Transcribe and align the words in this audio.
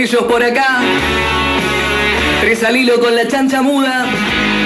ellos 0.00 0.22
por 0.24 0.42
acá. 0.42 0.80
Tres 2.40 2.64
al 2.64 2.76
hilo 2.76 2.98
con 3.00 3.14
la 3.14 3.28
chancha 3.28 3.60
muda. 3.60 4.06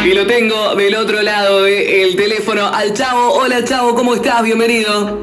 Y 0.04 0.12
lo 0.12 0.26
tengo 0.26 0.74
del 0.76 0.94
otro 0.94 1.22
lado 1.22 1.62
del 1.62 2.14
teléfono 2.14 2.68
al 2.68 2.92
Chavo. 2.94 3.32
Hola 3.32 3.64
Chavo, 3.64 3.94
¿cómo 3.94 4.14
estás? 4.14 4.42
Bienvenido. 4.42 5.18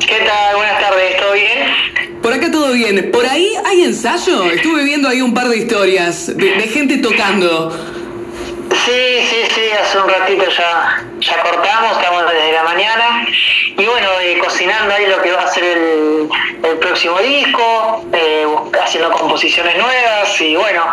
¿Qué 0.00 0.16
tal? 0.26 0.56
Buenas 0.56 0.80
tardes, 0.80 1.16
¿todo 1.18 1.32
bien? 1.32 2.22
Por 2.22 2.32
acá 2.32 2.50
todo 2.50 2.72
bien. 2.72 3.10
¿Por 3.12 3.26
ahí 3.26 3.52
hay 3.64 3.84
ensayo? 3.84 4.44
Estuve 4.50 4.82
viendo 4.84 5.08
ahí 5.08 5.20
un 5.20 5.32
par 5.32 5.48
de 5.48 5.58
historias 5.58 6.36
de, 6.36 6.56
de 6.56 6.62
gente 6.62 6.98
tocando. 6.98 7.70
Sí, 8.84 9.26
sí, 9.30 9.36
sí, 9.54 9.60
hace 9.80 9.98
un 9.98 10.08
ratito 10.08 10.44
ya, 10.50 11.04
ya 11.20 11.42
cortamos, 11.42 11.96
estamos 11.96 12.24
desde 12.30 12.52
la 12.52 12.64
mañana. 12.64 13.26
Y 13.76 13.84
bueno, 13.86 14.08
eh, 14.20 14.38
cocinando 14.38 14.94
ahí 14.94 15.06
lo 15.06 15.22
que 15.22 15.32
va 15.32 15.42
a 15.42 15.46
ser 15.48 15.64
el, 15.64 16.28
el 16.62 16.78
próximo 16.78 17.18
disco, 17.20 18.04
eh, 18.12 18.23
haciendo 18.82 19.10
composiciones 19.12 19.76
nuevas 19.76 20.40
y 20.40 20.56
bueno, 20.56 20.84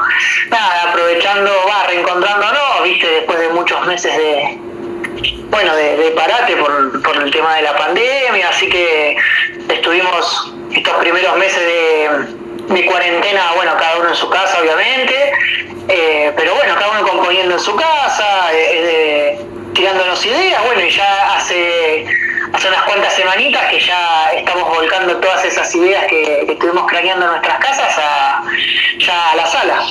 nada, 0.49 0.89
aprovechando, 0.89 1.51
va, 1.67 1.87
reencontrándonos, 1.87 2.83
viste, 2.83 3.07
después 3.07 3.39
de 3.39 3.49
muchos 3.49 3.85
meses 3.85 4.15
de, 4.17 4.57
bueno, 5.49 5.75
de, 5.75 6.11
parate 6.15 6.55
por, 6.57 7.01
por 7.01 7.17
el 7.17 7.31
tema 7.31 7.55
de 7.55 7.61
la 7.63 7.75
pandemia, 7.75 8.49
así 8.49 8.69
que 8.69 9.15
estuvimos 9.69 10.53
estos 10.71 10.93
primeros 10.95 11.35
meses 11.37 11.59
de 11.59 12.41
de 12.73 12.85
cuarentena, 12.85 13.51
bueno, 13.55 13.73
cada 13.77 13.97
uno 13.97 14.09
en 14.09 14.15
su 14.15 14.29
casa, 14.29 14.59
obviamente, 14.61 15.33
eh, 15.87 16.31
pero 16.35 16.55
bueno, 16.55 16.73
cada 16.75 16.89
uno 16.91 17.07
componiendo 17.07 17.55
en 17.55 17.59
su 17.59 17.75
casa, 17.75 18.53
eh, 18.53 19.37
eh, 19.37 19.45
tirándonos 19.73 20.25
ideas, 20.25 20.63
bueno, 20.65 20.81
y 20.81 20.89
ya 20.89 21.35
hace, 21.35 22.05
hace 22.53 22.67
unas 22.67 22.83
cuantas 22.83 23.13
semanitas 23.13 23.69
que 23.69 23.79
ya 23.79 24.31
estamos 24.35 24.69
volcando 24.69 25.17
todas 25.17 25.43
esas 25.45 25.73
ideas 25.75 26.05
que, 26.07 26.43
que 26.45 26.53
estuvimos 26.53 26.85
craneando 26.87 27.25
en 27.25 27.31
nuestras 27.31 27.57
casas 27.59 27.97
a, 27.97 28.43
ya 28.97 29.31
a 29.31 29.35
la 29.35 29.45
sala. 29.47 29.85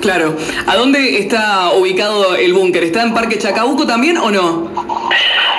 Claro. 0.00 0.34
¿A 0.66 0.74
dónde 0.74 1.18
está 1.18 1.70
ubicado 1.70 2.34
el 2.34 2.52
búnker? 2.52 2.82
¿Está 2.84 3.02
en 3.02 3.14
Parque 3.14 3.38
Chacabuco 3.38 3.86
también 3.86 4.18
o 4.18 4.30
no? 4.30 4.68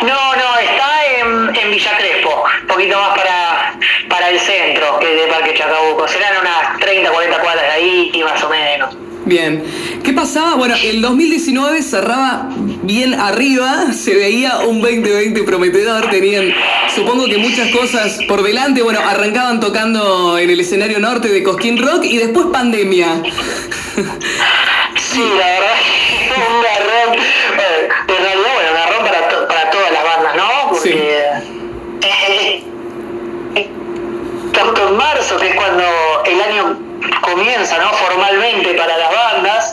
No, 0.02 0.36
no, 0.36 0.58
está 0.60 1.06
en, 1.18 1.56
en 1.56 1.72
Villa 1.72 1.98
Crespo, 1.98 2.44
un 2.62 2.68
poquito 2.68 3.00
más 3.00 3.18
para, 3.18 3.80
para 4.10 4.30
el 4.30 4.40
centro 4.40 5.00
que 5.00 5.08
de 5.08 5.28
Parque 5.28 5.54
Chacabuco. 5.54 6.08
Serán 6.10 6.34
unas 6.42 6.78
30, 6.80 7.10
40 7.10 7.38
cuadras 7.40 7.64
de 7.64 7.72
ahí, 7.72 8.24
más 8.26 8.44
o 8.44 8.50
menos. 8.50 8.98
Bien. 9.26 9.64
¿Qué 10.04 10.12
pasaba? 10.12 10.56
Bueno, 10.56 10.76
el 10.84 11.02
2019 11.02 11.82
cerraba 11.82 12.50
bien 12.84 13.14
arriba, 13.14 13.94
se 13.94 14.14
veía 14.16 14.60
un 14.68 14.82
2020 14.82 15.44
prometedor, 15.44 16.10
tenían 16.10 16.54
supongo 16.94 17.26
que 17.28 17.38
muchas 17.38 17.70
cosas 17.70 18.20
por 18.28 18.44
delante, 18.44 18.82
bueno, 18.82 19.00
arrancaban 19.00 19.62
tocando 19.62 20.38
en 20.38 20.50
el 20.50 20.60
escenario 20.60 21.00
norte 21.00 21.30
de 21.30 21.42
Cosquín 21.42 21.78
Rock 21.78 22.04
y 22.04 22.18
después 22.18 22.48
pandemia. 22.52 23.22
Sí, 24.98 25.20
la 25.20 25.46
verdad, 25.48 25.78
un 26.36 26.62
garrón. 26.64 27.16
Eh, 27.20 27.90
en 28.10 28.24
realidad, 28.24 28.50
bueno, 28.54 28.70
un 28.72 28.76
garrón 28.76 29.06
para, 29.06 29.30
to- 29.30 29.48
para 29.48 29.70
todas 29.70 29.92
las 29.94 30.04
bandas, 30.04 30.36
¿no? 30.36 30.70
Porque. 30.70 30.92
eh, 33.56 33.70
tanto 34.54 34.88
en 34.90 34.98
marzo, 34.98 35.38
que 35.38 35.48
es 35.50 35.56
cuando 35.56 35.84
el 36.26 36.42
año 36.42 36.78
comienza, 37.22 37.78
¿no? 37.78 37.90
Formalmente 37.94 38.74
para 38.76 38.98
las 38.98 39.12
bandas, 39.12 39.72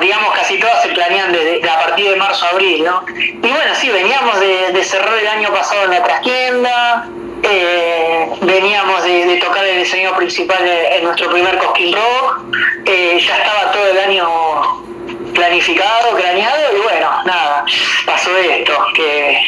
digamos 0.00 0.34
casi 0.34 0.58
todas 0.58 0.82
se 0.82 0.88
planean 0.90 1.32
desde, 1.32 1.68
a 1.68 1.80
partir 1.80 2.10
de 2.10 2.16
marzo 2.16 2.46
a 2.46 2.50
abril, 2.50 2.84
¿no? 2.84 3.04
Y 3.16 3.38
bueno, 3.38 3.74
sí, 3.74 3.90
veníamos 3.90 4.40
de, 4.40 4.72
de 4.72 4.84
cerrar 4.84 5.18
el 5.18 5.26
año 5.28 5.52
pasado 5.52 5.84
en 5.84 5.90
la 5.90 6.02
trastienda, 6.02 7.08
eh, 7.46 8.28
veníamos 8.40 9.04
de, 9.04 9.36
tocar 9.36 9.64
el 9.64 9.80
escenario 9.80 10.16
principal 10.16 10.66
en, 10.66 10.92
en 10.94 11.04
nuestro 11.04 11.30
primer 11.30 11.58
Cosquín 11.58 11.94
Rock, 11.94 12.40
eh, 12.86 13.18
ya 13.20 13.36
estaba 13.36 13.72
todo 13.72 13.86
el 13.86 13.98
año 13.98 14.73
planificado, 15.34 16.14
craneado 16.16 16.76
y 16.76 16.80
bueno, 16.80 17.10
nada, 17.24 17.64
pasó 18.06 18.36
esto, 18.38 18.72
que, 18.94 19.38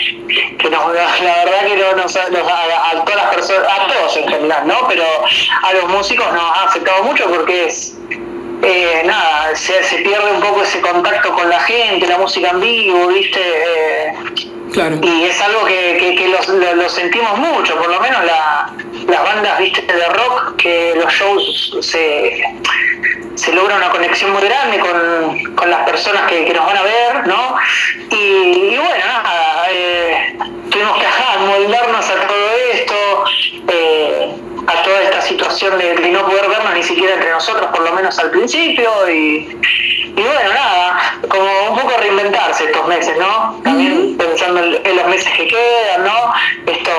que 0.59 0.71
nos, 0.71 0.93
la 0.95 1.45
verdad 1.45 1.67
que 1.67 1.77
no 1.77 1.93
nos, 1.97 2.15
nos- 2.31 2.53
a, 2.53 2.91
a 2.91 3.05
todas 3.05 3.17
las 3.25 3.35
personas, 3.35 3.69
a 3.71 3.87
todos 3.87 4.17
en 4.17 4.29
general, 4.29 4.67
¿no? 4.67 4.87
Pero 4.89 5.05
a 5.63 5.73
los 5.75 5.89
músicos 5.89 6.27
nos 6.33 6.43
ha 6.43 6.65
afectado 6.65 7.05
mucho 7.05 7.25
porque 7.27 7.67
es, 7.67 7.95
eh, 8.63 9.03
nada, 9.05 9.55
se, 9.55 9.83
se 9.85 9.99
pierde 9.99 10.33
un 10.33 10.41
poco 10.41 10.63
ese 10.63 10.81
contacto 10.81 11.33
con 11.35 11.49
la 11.49 11.61
gente, 11.61 12.07
la 12.07 12.19
música 12.19 12.51
en 12.51 12.61
vivo, 12.61 13.07
¿viste? 13.09 13.41
Eh, 13.41 14.13
Y 15.03 15.25
es 15.25 15.41
algo 15.41 15.65
que, 15.65 16.15
que, 16.19 16.29
los- 16.29 16.49
lo, 16.49 16.89
sentimos 16.89 17.39
mucho, 17.39 17.77
por 17.77 17.89
lo 17.89 18.01
menos 18.01 18.25
la- 18.25 18.73
las 19.09 19.23
bandas 19.23 19.59
viste 19.59 19.81
de 19.83 20.09
rock, 20.09 20.57
que 20.57 20.95
los 20.97 21.13
shows 21.13 21.79
se, 21.81 22.43
se 23.37 23.53
logra 23.53 23.77
una 23.77 23.91
conexión 23.91 24.33
muy 24.33 24.43
grande 24.43 24.79
con, 24.81 25.55
con 25.55 25.71
las 25.71 25.89
personas 25.89 26.23
que, 26.31 26.53
nos 26.53 26.67
van 26.67 26.77
a 26.77 26.83
ver, 26.83 27.27
¿no? 27.27 27.57
Y, 28.11 28.15
y 28.75 28.77
bueno, 28.77 29.05
nada, 29.07 29.67
eh, 29.71 30.37
tuvimos 30.71 30.99
que 30.99 31.07
ajá, 31.07 31.39
moldarnos 31.41 32.11
a 32.11 32.27
todo 32.27 32.51
esto, 32.73 33.25
eh, 33.69 34.33
a 34.67 34.83
toda 34.83 35.03
esta 35.03 35.23
situación 35.23 35.79
de, 35.79 35.95
de 35.95 36.11
no 36.11 36.27
poder 36.27 36.49
vernos 36.49 36.75
ni 36.75 36.83
siquiera 36.83 37.15
entre 37.15 37.31
nosotros, 37.31 37.67
por 37.71 37.81
lo 37.89 37.93
menos 37.93 38.19
al 38.19 38.31
principio, 38.31 38.91
y, 39.09 39.57
y 40.17 40.23
bueno, 40.23 40.53
nada, 40.53 41.19
como 41.29 41.71
un 41.71 41.79
poco 41.81 41.93
reinventarse 42.01 42.65
estos 42.65 42.87
meses, 42.87 43.15
¿no? 43.19 43.61
También 43.63 44.17
pensando 44.17 44.63
en, 44.63 44.77
en 44.85 44.97
los 44.97 45.07
meses 45.09 45.29
que 45.37 45.47
quedan, 45.47 46.05
¿no? 46.05 46.33
Esto 46.73 46.91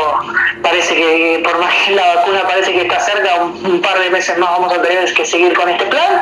parece 0.62 0.96
que, 0.96 1.42
por 1.44 1.60
más 1.60 1.74
que 1.86 1.96
la 1.96 2.16
vacuna 2.16 2.42
parece 2.44 2.74
que 2.74 2.82
está 2.82 3.00
cerca, 3.00 3.36
un, 3.44 3.66
un 3.66 3.82
par 3.82 4.00
de 4.00 4.10
meses 4.10 4.38
más 4.38 4.50
vamos 4.50 4.74
a 4.74 4.82
tener 4.82 5.14
que 5.14 5.26
seguir 5.26 5.54
con 5.54 5.70
este 5.70 5.86
plan. 5.86 6.20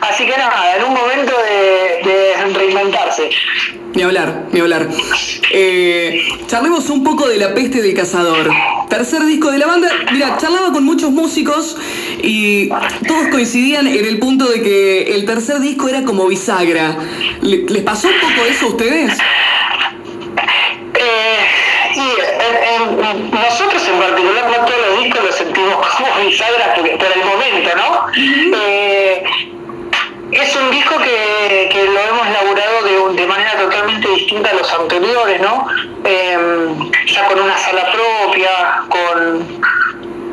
Así 0.00 0.24
que 0.26 0.36
nada, 0.36 0.76
en 0.76 0.84
un 0.84 0.94
momento 0.94 1.32
de, 1.50 2.08
de 2.08 2.58
reinventarse. 2.58 3.30
Ni 3.94 4.02
hablar, 4.02 4.44
ni 4.52 4.60
hablar. 4.60 4.86
Eh, 5.50 6.28
charlemos 6.46 6.88
un 6.90 7.02
poco 7.02 7.26
de 7.26 7.38
La 7.38 7.54
Peste 7.54 7.82
del 7.82 7.94
Cazador. 7.94 8.50
Tercer 8.88 9.24
disco 9.24 9.50
de 9.50 9.58
la 9.58 9.66
banda. 9.66 9.88
Mira, 10.12 10.36
charlaba 10.38 10.72
con 10.72 10.84
muchos 10.84 11.10
músicos 11.10 11.76
y 12.22 12.68
todos 12.68 13.28
coincidían 13.30 13.86
en 13.86 14.04
el 14.04 14.18
punto 14.18 14.46
de 14.46 14.62
que 14.62 15.14
el 15.14 15.24
tercer 15.26 15.60
disco 15.60 15.88
era 15.88 16.04
como 16.04 16.26
bisagra. 16.26 16.96
¿Le- 17.48 17.64
¿Les 17.68 17.82
pasó 17.82 18.08
un 18.08 18.20
poco 18.20 18.46
eso 18.46 18.66
a 18.66 18.68
ustedes? 18.68 19.18
Eh, 20.94 21.38
en- 21.94 23.04
en- 23.04 23.30
nosotros 23.30 23.86
en 23.88 23.98
particular, 23.98 24.50
no 24.50 24.66
todos 24.66 24.80
los 24.88 25.02
discos 25.04 25.24
los 25.24 25.34
sentimos 25.34 25.74
como 25.96 26.08
bisagras 26.26 26.78
por 26.78 26.86
el 26.88 27.24
momento, 27.24 27.70
¿no? 27.76 28.06
Eh, 28.60 29.24
es 30.32 30.56
un 30.56 30.70
disco 30.70 30.96
que, 30.98 31.68
que 31.72 31.84
lo 31.84 31.98
hemos 32.00 32.26
elaborado 32.26 32.82
de, 33.14 33.20
de 33.22 33.26
manera 33.26 33.52
totalmente 33.56 34.08
distinta 34.10 34.50
a 34.50 34.54
los 34.54 34.70
anteriores, 34.74 35.40
¿no? 35.40 35.66
Eh, 36.04 36.68
ya 37.06 37.26
con 37.28 37.40
una 37.40 37.56
sala 37.56 37.90
propia, 37.92 38.50
con, 38.90 39.62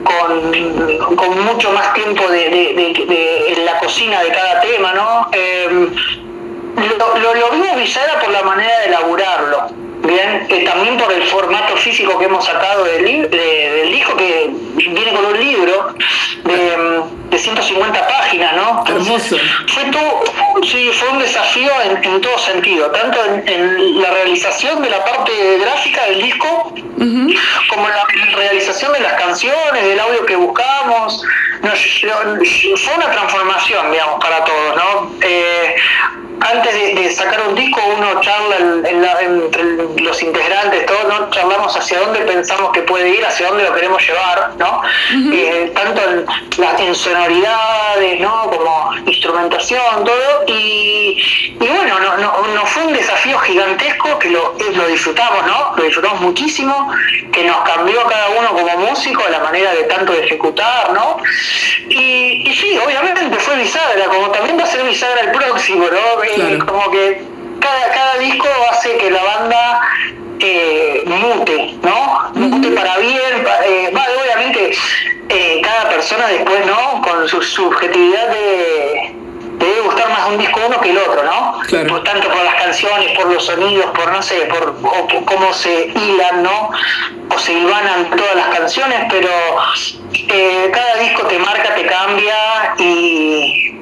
con, 0.04 1.16
con 1.16 1.46
mucho 1.46 1.72
más 1.72 1.94
tiempo 1.94 2.28
de, 2.28 2.50
de- 2.50 3.54
en 3.58 3.66
la 3.66 3.80
cocina 3.80 4.22
de 4.22 4.30
cada 4.31 4.59
tema, 4.62 4.92
¿no? 4.94 5.30
Eh, 5.31 5.88
lo, 6.75 7.18
lo, 7.19 7.34
lo 7.36 7.50
vimos 7.52 7.75
bisagra 7.78 8.19
por 8.19 8.30
la 8.31 8.41
manera 8.44 8.80
de 8.81 8.86
elaborarlo, 8.88 9.68
bien, 10.03 10.46
Eh, 10.50 10.63
también 10.66 10.97
por 10.97 11.12
el 11.12 11.24
formato 11.24 11.75
físico 11.78 12.18
que 12.19 12.25
hemos 12.25 12.46
sacado 12.46 12.84
del, 12.84 13.06
li- 13.06 13.22
de- 13.28 13.72
del 13.78 13.91
disco, 13.91 14.16
que 14.18 14.50
viene 14.75 15.13
con 15.13 15.25
un 15.25 15.40
libro 15.40 15.96
de, 16.44 17.02
de 17.31 17.38
150 17.40 18.08
páginas, 18.08 18.53
¿no? 18.56 18.84
Hermoso. 18.88 19.36
Fue, 19.68 19.83
todo, 19.86 20.24
sí, 20.63 20.92
fue 20.94 21.10
un 21.10 21.19
desafío 21.19 21.72
en, 21.86 22.04
en 22.04 22.22
todo 22.22 22.38
sentido, 22.38 22.92
tanto 22.92 23.18
en, 23.25 23.48
en 23.48 24.01
la 24.01 24.12
realización 24.12 24.81
de 24.83 24.89
la 24.92 25.04
parte 25.04 25.31
gráfica 25.60 26.06
del 26.06 26.22
disco, 26.22 26.74
como 27.69 27.89
la 27.89 28.04
realización 28.36 28.94
de 28.94 29.00
las 29.00 29.13
canciones, 29.13 29.83
del 29.83 30.00
audio 30.00 30.25
que 30.25 30.36
buscamos. 30.36 31.22
Fue 31.63 32.94
una 32.95 33.12
transformación, 33.12 33.92
digamos, 33.92 34.24
para 34.24 34.44
todos, 34.45 34.75
¿no? 34.75 35.12
Eh, 35.22 35.75
antes 36.42 36.74
de, 36.74 36.94
de 37.02 37.12
sacar 37.12 37.42
un 37.48 37.56
disco 37.56 37.82
uno 37.98 38.20
charla 38.22 38.56
en- 38.58 38.86
en 38.86 39.02
la- 39.02 39.22
entre 39.22 39.64
los 40.04 40.22
integrantes, 40.22 40.86
todos 40.86 41.06
¿no? 41.08 41.30
charlamos 41.32 41.76
hacia 41.76 42.00
dónde 42.00 42.20
pensamos 42.22 42.72
que 42.72 42.82
puede 42.84 43.10
ir, 43.10 43.26
hacia 43.26 43.48
dónde 43.48 43.64
lo 43.64 43.74
queremos 43.74 44.02
llevar, 44.08 44.52
¿no? 44.58 44.82
Eh, 45.34 45.72
tanto 45.76 46.02
en, 46.10 46.26
la- 46.58 46.76
en 46.80 46.96
sonoridades, 46.96 48.20
¿no? 48.20 48.50
Como 48.50 48.92
instrumentación, 49.06 50.04
todo. 50.04 50.44
Y, 50.48 51.56
y 51.60 51.68
bueno, 51.68 52.00
no, 52.00 52.18
no, 52.18 52.48
no 52.54 52.66
fue 52.66 52.84
un 52.86 52.94
desafío 52.94 53.38
gigantesco 53.40 54.18
que 54.20 54.30
lo, 54.30 54.56
lo 54.74 54.88
disfrutamos, 54.88 55.46
¿no? 55.46 55.74
Lo 55.78 55.84
disfrutamos 55.84 56.22
muchísimo, 56.22 56.92
que 57.32 57.44
nos 57.44 57.58
cambió 57.62 58.02
a 58.02 58.10
cada 58.10 58.30
uno 58.30 58.50
como 58.50 58.78
músico 58.90 59.24
la 59.30 59.40
manera 59.40 59.72
de 59.74 59.84
tanto 59.84 60.14
de 60.14 60.24
ejecutar, 60.26 60.94
¿no? 60.94 61.18
Y, 61.90 62.50
y 62.50 62.56
sí, 62.56 62.78
obviamente 62.84 63.36
fue 63.40 63.56
bisagra, 63.58 64.06
como 64.06 64.30
también 64.32 64.58
va 64.60 64.64
a 64.64 64.68
ser 64.68 64.84
bisagra 64.84 65.22
el 65.22 65.32
próximo, 65.32 65.86
¿no? 65.90 66.20
Claro. 66.33 66.66
Como 66.66 66.92
que 66.92 67.24
cada, 67.60 67.92
cada 67.92 68.18
disco 68.19 68.48
hace 68.72 68.98
que 68.98 69.12
la 69.12 69.24
banda 69.24 69.81
eh, 70.39 71.04
mute, 71.06 71.75
¿no? 71.81 72.31
Mute 72.33 72.72
para 72.72 72.98
bien, 72.98 73.45
eh, 73.66 73.92
va, 73.95 74.06
obviamente 74.22 74.72
eh, 75.30 75.62
cada 75.63 75.89
persona 75.89 76.27
después, 76.27 76.66
¿no? 76.66 77.01
Con 77.01 77.27
su 77.27 77.42
subjetividad 77.42 78.30
de 78.30 79.16
debe 79.57 79.81
gustar 79.81 80.10
más 80.10 80.27
un 80.30 80.38
disco 80.38 80.60
uno 80.68 80.80
que 80.81 80.89
el 80.92 80.98
otro, 80.98 81.24
¿no? 81.24 81.60
Por 81.88 82.04
tanto 82.04 82.27
por 82.27 82.44
las 82.44 82.56
canciones, 82.56 83.18
por 83.18 83.31
los 83.31 83.45
sonidos, 83.45 83.86
por 83.92 84.12
no 84.12 84.22
sé, 84.22 84.48
por, 84.48 84.75
cómo 85.25 85.54
se 85.54 85.88
hilan, 85.88 86.44
¿no? 86.44 86.72
O 87.33 87.39
se 87.39 87.54
hilvanan 87.54 88.10
todas 88.16 88.36
las 88.36 88.48
canciones, 88.57 89.00
pero 89.10 89.30
eh, 90.13 90.69
cada 90.74 90.95
disco 90.98 91.24
te 91.27 91.39
marca, 91.39 91.74
te 91.75 91.86
cambia 91.86 92.75
y, 92.77 93.80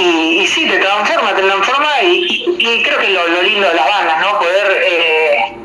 y, 0.00 0.46
sí, 0.46 0.68
te 0.68 0.78
transforma, 0.78 1.34
te 1.34 1.42
transforma 1.42 2.02
y, 2.02 2.56
y, 2.58 2.82
creo 2.82 2.98
que 2.98 3.08
lo, 3.08 3.26
lo 3.28 3.42
lindo 3.42 3.68
de 3.68 3.74
las 3.74 3.86
bandas, 3.86 4.20
¿no? 4.20 4.38
Poder 4.38 4.82
eh, 4.84 5.56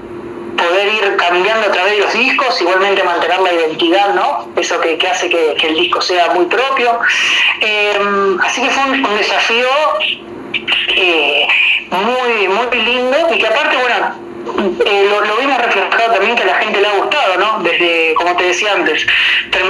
poder 0.56 0.88
ir 0.94 1.16
cambiando 1.18 1.68
a 1.68 1.72
través 1.72 1.94
de 1.94 2.00
los 2.00 2.14
discos, 2.14 2.60
igualmente 2.62 3.04
mantener 3.04 3.40
la 3.40 3.54
identidad, 3.54 4.14
¿no? 4.14 4.50
Eso 4.56 4.80
que, 4.80 4.98
hace 5.08 5.30
que, 5.30 5.54
el 5.62 5.76
disco 5.76 6.02
sea 6.02 6.30
muy 6.34 6.46
propio. 6.46 7.00
Eh, 7.62 8.00
así 8.44 8.62
que 8.62 8.70
fue 8.70 8.84
un, 8.84 9.18
desafío 9.18 9.68
eh, 10.96 11.48
muy, 11.92 12.48
muy 12.48 12.82
lindo 12.82 13.18
y 13.34 13.38
que 13.38 13.48
aparte, 13.48 13.78
bueno, 13.78 14.25
eh, 14.86 15.10
lo, 15.10 15.38
vimos 15.38 15.58
reflejado 15.58 16.14
también 16.14 16.36
que 16.36 16.44
a 16.44 16.46
la 16.46 16.56
gente 16.56 16.80
le 16.80 16.88
ha 16.88 16.94
gustado, 16.94 17.38
¿no? 17.38 17.64
Desde, 17.64 18.14
como 18.16 18.36
te 18.36 18.46
decía 18.46 18.74
antes, 18.74 19.06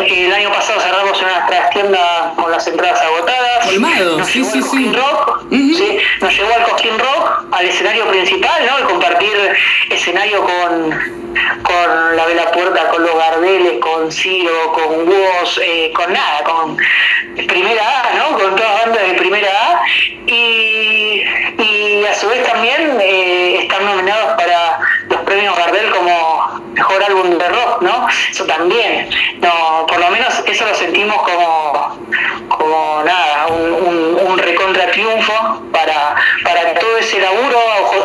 el 0.08 0.34
año 0.34 0.52
pasado 0.52 0.80
cerramos 0.80 1.22
una 1.22 1.36
nuestras 1.40 1.70
tiendas 1.72 2.34
con 2.36 2.52
las 2.52 2.68
entradas 2.68 3.02
agotadas. 3.02 3.66
Colmado, 3.66 4.18
nos 4.18 4.28
sí, 4.28 4.44
sí, 4.44 4.62
sí. 4.62 4.92
Rock, 4.94 5.46
¿sí? 5.50 5.98
Nos 6.22 6.38
llevó 6.38 6.54
al 6.54 6.64
Cosquín 6.64 7.00
Rock, 7.00 7.46
al 7.52 7.66
escenario 7.66 8.08
principal, 8.08 8.66
¿no? 8.66 8.78
El 8.78 8.84
compartir 8.86 9.34
escenario 9.90 10.42
con, 10.44 11.25
con 11.64 12.16
la 12.16 12.26
Vela 12.26 12.52
Puerta, 12.52 12.88
con 12.90 13.04
los 13.04 13.16
Gardeles, 13.16 13.80
con 13.80 14.12
Ciro, 14.12 14.74
con 14.74 15.08
Woz, 15.08 15.60
eh, 15.62 15.92
con 15.96 16.12
nada, 16.12 16.44
con 16.44 16.78
primera 17.48 18.02
A, 18.02 18.14
¿no? 18.16 18.38
Con 18.38 18.56
todas 18.56 18.86
bandas 18.86 19.08
de 19.08 19.14
primera 19.16 19.50
A. 19.50 19.82
Y, 20.28 21.24
y 21.60 22.06
a 22.06 22.14
su 22.16 22.28
vez 22.28 22.44
también 22.48 22.98
eh, 23.00 23.60
están 23.62 23.86
nominados 23.86 24.34
para 24.34 24.80
los 25.10 25.22
premios 25.22 25.56
Gardel 25.56 25.92
como 25.92 26.62
mejor 26.74 27.04
álbum 27.04 27.38
de 27.38 27.48
rock, 27.48 27.82
¿no? 27.82 28.08
Eso 28.30 28.46
también. 28.46 29.10
No, 29.40 29.86
por 29.88 30.00
lo 30.00 30.10
menos 30.10 30.44
eso 30.46 30.66
lo 30.66 30.76
sentimos 30.76 31.18
como, 31.22 32.00
como 32.50 33.04
nada, 33.04 33.48
un, 33.48 34.18
un, 34.28 34.38
recontra 34.38 34.92
triunfo 34.92 35.64
para, 35.72 36.16
para 36.44 36.74
todo 36.76 36.98
ese 36.98 37.20
laburo 37.20 37.58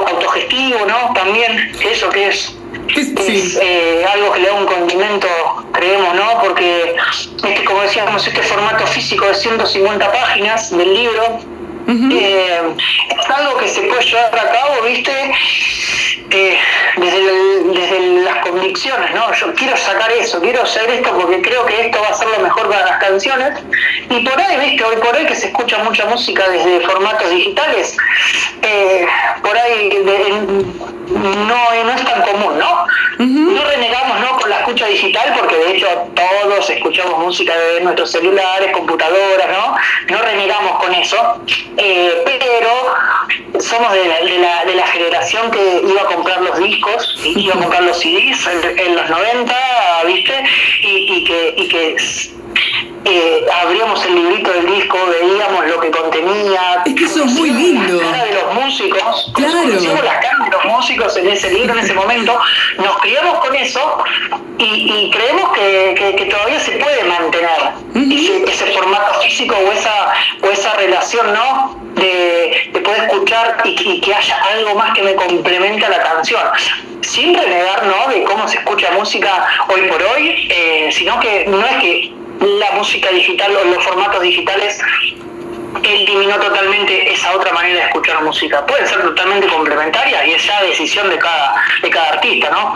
autogestivo, 0.09 0.87
¿no? 0.87 1.13
También, 1.15 1.73
eso 1.83 2.09
que 2.11 2.29
es 2.29 2.57
es 2.97 3.59
eh, 3.61 4.05
algo 4.13 4.33
que 4.33 4.41
le 4.41 4.49
da 4.49 4.55
un 4.55 4.67
condimento, 4.67 5.29
creemos, 5.73 6.15
¿no? 6.15 6.41
Porque, 6.41 6.97
este, 7.37 7.65
como 7.65 7.83
decíamos, 7.83 8.27
este 8.27 8.43
formato 8.43 8.87
físico 8.87 9.27
de 9.27 9.35
150 9.35 10.13
páginas 10.13 10.77
del 10.77 10.95
libro, 10.95 11.41
eh, 11.89 12.61
es 13.19 13.31
algo 13.31 13.57
que 13.59 13.69
se 13.69 13.83
puede 13.83 14.03
llevar 14.05 14.39
a 14.39 14.51
cabo, 14.51 14.83
¿viste? 14.87 15.13
Eh, 16.33 16.59
desde, 16.97 18.23
las 18.23 18.37
convicciones, 18.47 19.13
¿no? 19.15 19.33
Yo 19.35 19.53
quiero 19.55 19.77
sacar 19.77 20.13
eso, 20.13 20.41
quiero 20.41 20.63
hacer 20.63 20.89
esto 20.91 21.11
porque 21.19 21.43
creo 21.43 21.67
que 21.67 21.87
esto 21.87 22.01
va 22.01 22.09
a 22.09 22.15
ser 22.15 22.29
lo 22.29 22.39
mejor 22.41 22.69
para 22.69 22.87
las 22.87 22.99
canciones. 22.99 23.59
Y 24.09 24.21
por 24.21 24.41
ahí, 24.41 24.71
¿viste? 24.71 24.85
Hoy 24.85 24.97
por 24.97 25.17
hoy 25.17 25.27
que 25.27 25.35
se 25.35 25.49
escucha 25.49 25.79
mucha 25.79 26.05
música 26.07 26.49
desde 26.49 26.81
formatos 26.81 27.31
digitales, 27.31 27.97
eh, 28.63 29.07
por 29.43 29.59
ahí 29.59 29.91
no, 31.09 31.85
no 31.85 31.93
es 31.93 32.05
tan 32.05 32.23
común, 32.23 32.59
¿no? 32.59 32.87
No 33.19 33.65
renegamos 33.65 34.21
¿no? 34.21 34.39
con 34.39 34.49
la 34.49 34.61
escucha 34.61 34.87
digital 35.01 35.35
porque 35.39 35.57
de 35.57 35.77
hecho 35.77 35.87
todos 36.15 36.69
escuchamos 36.69 37.19
música 37.19 37.57
de 37.57 37.81
nuestros 37.81 38.11
celulares, 38.11 38.71
computadoras, 38.73 39.49
¿no? 39.51 39.77
No 40.15 40.23
renegamos 40.23 40.85
con 40.85 40.95
eso, 40.95 41.43
eh, 41.77 42.23
pero 42.25 43.61
somos 43.61 43.93
de 43.93 44.05
la, 44.07 44.65
de, 44.65 44.75
la, 44.75 44.87
generación 44.87 45.51
que 45.51 45.83
iba 45.87 46.03
a 46.03 46.07
comprar 46.07 46.43
los 46.43 46.59
discos, 46.59 47.17
iba 47.25 47.55
a 47.55 47.59
comprar 47.59 47.83
los 47.85 47.99
CDs 47.99 48.47
en, 48.47 48.97
los 48.97 49.09
90, 49.09 49.55
¿viste? 50.07 50.45
Y, 50.83 51.17
y 51.17 51.25
que, 51.25 51.55
y 51.57 51.69
que 51.69 51.97
eh, 53.05 53.47
abríamos 53.63 54.05
el 54.05 54.15
librito 54.15 54.53
del 54.53 54.67
disco, 54.67 54.99
veíamos 55.07 55.67
lo 55.67 55.81
que 55.81 55.91
contenía. 55.91 56.83
Es 56.85 56.95
que 56.95 57.05
eso 57.05 57.25
es 57.25 57.33
muy 57.33 57.51
lindo. 57.51 58.03
La 58.03 58.11
cara 58.11 58.25
de 58.25 58.35
los 58.35 58.55
músicos, 58.55 59.33
claro. 59.35 59.69
las 59.69 60.17
caras 60.17 60.45
de 60.45 60.51
los 60.51 60.65
músicos 60.67 61.17
en 61.17 61.29
ese 61.29 61.51
libro, 61.51 61.73
en 61.73 61.81
ese 61.81 61.95
momento, 61.95 62.39
nos 62.79 62.99
criamos 62.99 63.39
con 63.39 63.55
eso 63.57 64.05
y, 64.59 65.11
creemos 65.11 65.51
que, 65.53 66.15
que, 66.17 66.27
todavía 66.27 66.61
se 66.61 66.73
puede 66.73 67.05
mantener 67.05 67.73
ese, 67.95 68.67
formato 68.67 69.21
físico 69.21 69.57
o 69.57 69.73
esa, 69.73 70.13
o 70.43 70.51
esa 70.51 70.75
relación, 70.75 71.33
¿no? 71.33 71.81
De, 71.95 72.71
de 72.73 72.81
poder 72.81 73.05
escuchar 73.05 73.63
y, 73.65 74.01
que 74.01 74.15
haya 74.15 74.37
algo 74.53 74.75
más 74.75 74.93
que 74.95 75.03
me 75.03 75.15
complemente 75.15 75.85
a 75.87 75.89
la 75.89 76.03
canción 76.03 76.43
sin 77.01 77.35
renegar 77.35 77.87
¿no? 77.87 78.13
de 78.13 78.23
cómo 78.25 78.47
se 78.47 78.59
escucha 78.59 78.91
música 78.93 79.49
hoy 79.69 79.83
por 79.89 80.01
hoy, 80.03 80.49
eh, 80.51 80.91
sino 80.93 81.19
que 81.19 81.47
no 81.47 81.65
es 81.67 81.77
que 81.79 82.13
la 82.41 82.73
música 82.73 83.11
digital 83.11 83.55
o 83.57 83.65
los 83.65 83.85
formatos 83.85 84.23
digitales 84.23 84.79
eliminó 85.83 86.37
totalmente 86.37 87.13
esa 87.13 87.35
otra 87.37 87.53
manera 87.53 87.81
de 87.81 87.87
escuchar 87.87 88.23
música. 88.23 88.65
Pueden 88.67 88.87
ser 88.87 89.03
totalmente 89.03 89.47
complementarias 89.49 90.27
y 90.27 90.33
es 90.33 90.47
ya 90.47 90.63
decisión 90.63 91.09
de 91.09 91.19
cada, 91.19 91.63
de 91.83 91.91
cada 91.91 92.09
artista, 92.11 92.51
¿no? 92.51 92.75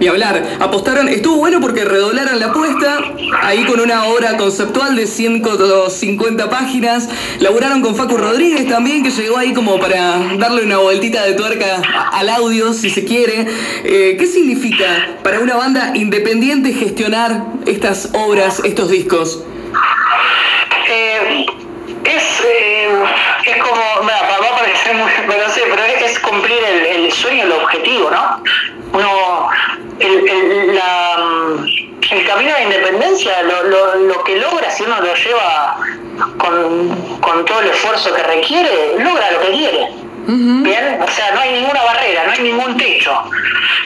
Y 0.00 0.08
hablar, 0.08 0.42
apostaron, 0.60 1.08
estuvo 1.08 1.36
bueno 1.36 1.60
porque 1.60 1.84
redoblaron 1.84 2.38
la 2.40 2.46
apuesta, 2.46 2.98
ahí 3.42 3.64
con 3.64 3.80
una 3.80 4.04
obra 4.06 4.36
conceptual 4.36 4.96
de 4.96 5.06
150 5.06 6.50
páginas, 6.50 7.08
laburaron 7.38 7.80
con 7.80 7.94
Facu 7.94 8.16
Rodríguez 8.16 8.68
también, 8.68 9.04
que 9.04 9.10
llegó 9.10 9.38
ahí 9.38 9.54
como 9.54 9.78
para 9.78 10.18
darle 10.36 10.64
una 10.64 10.78
vueltita 10.78 11.24
de 11.24 11.34
tuerca 11.34 11.80
al 12.12 12.28
audio, 12.28 12.72
si 12.72 12.90
se 12.90 13.04
quiere. 13.04 13.46
Eh, 13.84 14.16
¿Qué 14.18 14.26
significa 14.26 15.16
para 15.22 15.38
una 15.38 15.56
banda 15.56 15.92
independiente 15.94 16.72
gestionar 16.72 17.44
estas 17.66 18.10
obras, 18.14 18.60
estos 18.64 18.90
discos? 18.90 19.44
Eh, 20.90 21.46
eh, 22.56 23.04
es 23.46 23.56
como, 23.62 23.76
va 24.06 24.16
a 24.18 24.94
muy, 24.94 25.10
pero, 25.26 25.48
sé, 25.50 25.62
pero 25.68 25.82
es, 25.84 26.18
cumplir 26.20 26.58
el, 26.64 27.12
sueño, 27.12 27.44
el 27.44 27.52
objetivo, 27.52 28.10
¿no? 28.10 28.42
Uno, 28.92 29.48
el, 29.98 30.28
el, 30.28 30.74
la, 30.74 31.16
el 32.10 32.26
camino 32.26 32.54
de 32.54 32.62
independencia, 32.62 33.42
lo, 33.42 33.64
lo, 33.64 33.94
lo, 33.96 34.24
que 34.24 34.36
logra 34.36 34.70
si 34.70 34.84
uno 34.84 35.00
lo 35.00 35.14
lleva 35.14 35.76
con, 36.38 37.20
con 37.20 37.44
todo 37.44 37.60
el 37.60 37.68
esfuerzo 37.68 38.14
que 38.14 38.22
requiere, 38.22 38.98
logra 38.98 39.30
lo 39.32 39.40
que 39.40 39.50
quiere. 39.52 40.03
Bien, 40.26 41.00
o 41.02 41.08
sea, 41.08 41.32
no 41.32 41.40
hay 41.40 41.52
ninguna 41.52 41.82
barrera, 41.82 42.24
no 42.26 42.32
hay 42.32 42.40
ningún 42.40 42.76
techo. 42.76 43.12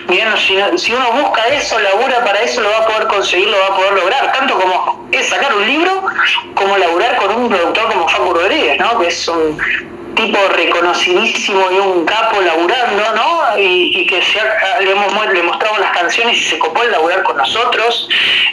Bien, 0.07 0.28
si, 0.76 0.92
uno 0.92 1.12
busca 1.12 1.42
eso, 1.49 1.78
labura 1.80 2.25
para 2.25 2.40
eso, 2.42 2.61
lo 2.61 2.71
va 2.71 2.78
a 2.78 2.87
poder 2.87 3.09
conseguir, 3.09 3.49
lo 3.49 3.59
va 3.59 3.66
a 3.66 3.76
poder 3.76 3.92
lograr. 3.95 4.33
Tanto 4.33 4.54
como 4.54 5.09
es 5.11 5.28
sacar 5.28 5.54
un 5.54 5.66
libro, 5.66 6.02
como 6.54 6.76
laburar 6.76 7.16
con 7.16 7.35
un 7.35 7.49
productor 7.49 7.92
como 7.92 8.09
Facu 8.09 8.35
Rodríguez, 8.35 8.78
¿no? 8.78 8.99
Que 9.00 9.09
es 9.09 9.28
un 9.28 9.59
tipo 10.14 10.38
reconocidísimo 10.49 11.71
y 11.71 11.78
un 11.78 12.04
capo 12.04 12.40
laburando, 12.40 13.14
¿no? 13.14 13.59
Y, 13.59 14.07
que 14.07 14.21
le, 14.80 14.90
hemos, 14.90 15.26
le 15.33 15.42
las 15.42 15.90
canciones 15.92 16.37
y 16.37 16.40
se 16.40 16.59
copó 16.59 16.83
el 16.85 16.92
laburar 16.92 17.23
con 17.25 17.37
nosotros. 17.37 18.09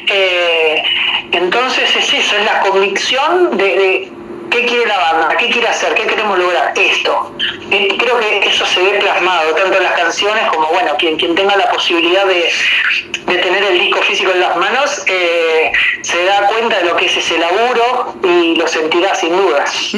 Eh, 0.07 0.83
entonces 1.31 1.95
es 1.95 2.13
eso, 2.13 2.35
es 2.35 2.45
la 2.45 2.59
convicción 2.61 3.57
de 3.57 4.11
¿Qué 4.55 4.63
quiere 4.63 4.85
la 4.85 4.97
banda? 4.97 5.35
¿Qué 5.35 5.49
quiere 5.49 5.67
hacer? 5.67 5.93
¿Qué 5.95 6.03
queremos 6.03 6.39
lograr? 6.39 6.71
Esto. 6.77 7.35
Y 7.69 7.89
creo 7.97 8.17
que 8.19 8.47
eso 8.47 8.65
se 8.65 8.81
ve 8.81 8.99
plasmado 9.01 9.53
tanto 9.53 9.75
en 9.75 9.83
las 9.83 9.91
canciones 9.99 10.47
como, 10.47 10.67
bueno, 10.67 10.93
quien, 10.97 11.17
quien 11.17 11.35
tenga 11.35 11.57
la 11.57 11.69
posibilidad 11.69 12.25
de, 12.25 12.45
tener 13.25 13.63
el 13.65 13.79
disco 13.79 14.01
físico 14.03 14.31
en 14.31 14.39
las 14.39 14.55
manos 14.55 15.03
eh, 15.07 15.73
se 16.03 16.23
da 16.23 16.47
cuenta 16.47 16.77
de 16.79 16.85
lo 16.85 16.95
que 16.95 17.07
es 17.07 17.17
ese 17.17 17.37
laburo 17.37 18.15
y 18.23 18.55
lo 18.55 18.65
sentirá 18.65 19.13
sin 19.13 19.35
dudas. 19.35 19.91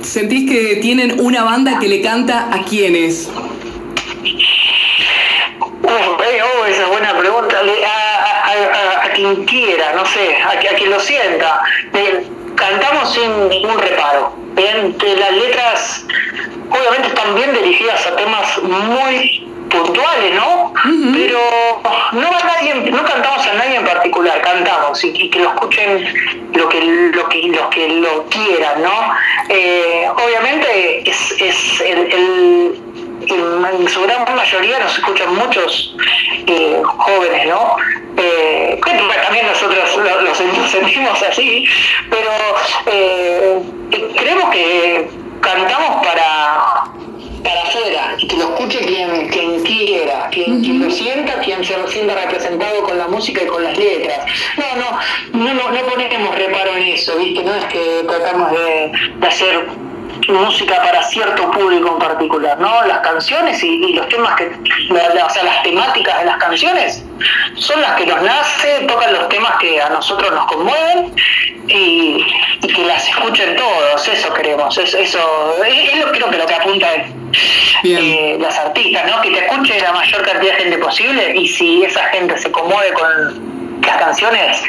¿Sentís 0.00 0.50
que 0.50 0.76
tienen 0.76 1.20
una 1.20 1.44
banda 1.44 1.78
que 1.78 1.88
le 1.88 2.00
canta 2.00 2.48
a 2.50 2.64
quiénes? 2.64 3.28
Eh, 5.82 6.40
oh, 6.42 6.64
esa 6.64 6.82
es 6.82 6.88
buena 6.88 7.18
pregunta. 7.18 7.58
A, 7.60 9.10
quien 9.14 9.44
quiera, 9.44 9.92
no 9.92 10.06
sé, 10.06 10.38
a, 10.42 10.58
quien 10.76 10.90
lo 10.90 10.98
sienta. 10.98 11.60
Eh, 11.92 12.24
cantamos 12.60 13.12
sin 13.12 13.48
ningún 13.48 13.78
reparo. 13.78 14.32
Bien, 14.54 14.96
las 15.18 15.32
letras 15.32 16.06
obviamente 16.70 17.08
están 17.08 17.34
bien 17.34 17.52
dirigidas 17.54 18.06
a 18.06 18.16
temas 18.16 18.62
muy 18.62 19.46
puntuales, 19.70 20.34
¿no? 20.34 20.72
Pero 21.12 21.38
no 22.12 22.26
a 22.26 22.44
nadie, 22.44 22.74
no 22.90 23.04
cantamos 23.04 23.46
a 23.46 23.54
nadie 23.54 23.76
en 23.76 23.84
particular, 23.84 24.40
cantamos 24.42 25.02
y, 25.04 25.30
que 25.30 25.38
lo 25.38 25.50
escuchen 25.50 26.48
lo 26.54 26.68
que 26.68 26.80
lo 27.14 27.28
que 27.28 27.42
los 27.48 27.68
que 27.68 27.88
lo 27.88 28.24
quieran, 28.26 28.82
¿no? 28.82 29.14
Eh, 29.48 30.08
obviamente 30.16 31.08
es, 31.08 31.34
es 31.40 31.80
el 31.80 32.89
en, 33.30 33.88
su 33.88 34.02
gran 34.02 34.24
mayoría 34.34 34.78
nos 34.78 34.98
escuchan 34.98 35.34
muchos 35.34 35.94
eh, 36.46 36.82
jóvenes, 36.84 37.46
¿no? 37.48 37.76
Eh, 38.16 38.78
también 39.24 39.46
nosotros 39.46 39.96
lo, 39.96 40.34
sentimos 40.34 41.22
así, 41.22 41.64
pero 42.10 42.30
eh, 42.86 43.60
creemos 44.16 44.50
que 44.50 45.08
cantamos 45.40 46.06
para 46.06 46.90
para 47.42 47.62
afuera, 47.62 48.16
que 48.18 48.36
lo 48.36 48.50
escuche 48.50 48.78
quien, 48.80 49.28
quien 49.28 49.62
quiera, 49.62 50.28
quien, 50.30 50.82
lo 50.82 50.90
sienta, 50.90 51.40
quien 51.40 51.64
se 51.64 51.74
sienta 51.88 52.14
representado 52.14 52.82
con 52.82 52.98
la 52.98 53.08
música 53.08 53.42
y 53.42 53.46
con 53.46 53.64
las 53.64 53.76
letras. 53.78 54.18
No, 54.56 54.76
no, 54.76 55.44
no, 55.44 55.54
no, 55.54 55.70
no 55.70 55.80
ponemos 55.86 56.34
reparo 56.34 56.76
en 56.76 56.82
eso, 56.84 57.16
¿viste? 57.16 57.42
No 57.42 57.54
es 57.54 57.64
que 57.66 58.04
tratamos 58.06 58.52
de, 58.52 58.92
de 59.16 59.26
hacer 59.26 59.66
música 60.30 60.76
para 60.76 61.02
cierto 61.04 61.50
público 61.50 61.90
en 61.92 61.98
particular, 61.98 62.58
¿no? 62.58 62.82
Las 62.86 62.98
canciones 62.98 63.62
y, 63.62 63.92
los 63.92 64.08
temas 64.08 64.36
que, 64.36 64.50
o 64.90 65.30
sea, 65.30 65.42
las 65.42 65.62
temáticas 65.62 66.18
de 66.20 66.24
las 66.24 66.36
canciones 66.36 67.04
son 67.56 67.80
las 67.80 67.92
que 67.92 68.06
nos 68.06 68.22
nace, 68.22 68.80
tocan 68.86 69.12
los 69.12 69.28
temas 69.28 69.56
que 69.60 69.80
a 69.80 69.90
nosotros 69.90 70.30
nos 70.32 70.46
conmueven 70.46 71.14
y, 71.68 72.24
que 72.60 72.84
las 72.84 73.08
escuchen 73.08 73.56
todos, 73.56 74.08
eso 74.08 74.32
queremos, 74.34 74.76
eso, 74.78 74.98
eso 74.98 75.64
es, 75.64 75.98
lo, 75.98 76.12
creo 76.12 76.30
que 76.30 76.38
lo 76.38 76.46
que 76.46 76.54
apunta 76.54 76.88
eh, 77.82 78.38
las 78.40 78.58
artistas, 78.58 79.10
¿no? 79.10 79.20
Que 79.22 79.30
te 79.30 79.46
escuche 79.46 79.80
la 79.80 79.92
mayor 79.92 80.22
cantidad 80.22 80.52
de 80.54 80.62
gente 80.62 80.78
posible 80.78 81.36
y 81.36 81.48
si 81.48 81.84
esa 81.84 82.04
gente 82.06 82.38
se 82.38 82.50
conmueve 82.50 82.92
con 82.92 83.80
las 83.82 83.96
canciones, 83.96 84.62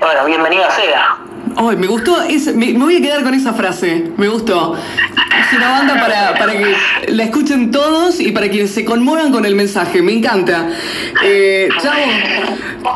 bueno, 0.00 0.24
bienvenido 0.26 0.70
sea. 0.70 1.27
Ay, 1.56 1.76
me 1.76 1.86
gustó, 1.86 2.16
me, 2.54 2.72
voy 2.74 2.96
a 2.96 3.00
quedar 3.00 3.24
con 3.24 3.34
esa 3.34 3.52
frase, 3.52 4.04
me 4.16 4.28
gustó. 4.28 4.74
Es 4.74 5.56
una 5.56 5.70
banda 5.70 5.94
para, 5.94 6.38
para 6.38 6.52
que 6.52 7.12
la 7.12 7.24
escuchen 7.24 7.70
todos 7.70 8.20
y 8.20 8.32
para 8.32 8.48
que 8.50 8.68
se 8.68 8.84
conmuevan 8.84 9.32
con 9.32 9.44
el 9.44 9.54
mensaje, 9.54 10.02
me 10.02 10.12
encanta. 10.12 10.68
Eh, 11.24 11.68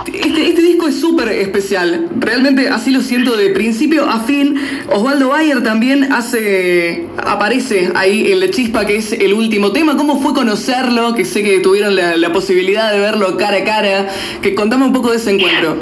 este, 0.07 0.49
este, 0.49 0.63
disco 0.63 0.87
es 0.89 1.01
súper 1.01 1.29
especial, 1.29 2.09
realmente 2.19 2.69
así 2.69 2.91
lo 2.91 3.01
siento 3.01 3.37
de 3.37 3.51
principio 3.51 4.09
a 4.09 4.21
fin. 4.21 4.61
Osvaldo 4.91 5.31
Bayer 5.31 5.63
también 5.63 6.13
hace, 6.13 7.09
aparece 7.19 7.91
ahí 7.95 8.31
en 8.33 8.41
La 8.41 8.51
Chispa, 8.51 8.87
que 8.87 8.97
es 8.97 9.13
el 9.13 9.33
último 9.33 9.73
tema. 9.73 9.97
¿Cómo 9.97 10.21
fue 10.21 10.35
conocerlo? 10.35 11.15
Que 11.15 11.25
sé 11.25 11.43
que 11.43 11.61
tuvieron 11.61 11.97
la, 11.97 12.33
posibilidad 12.33 12.93
de 12.93 12.99
verlo 12.99 13.37
cara 13.37 13.59
a 13.59 13.65
cara, 13.65 14.09
que 14.41 14.55
contame 14.55 14.85
un 14.85 14.93
poco 14.93 15.11
de 15.11 15.17
ese 15.17 15.33
encuentro. 15.33 15.79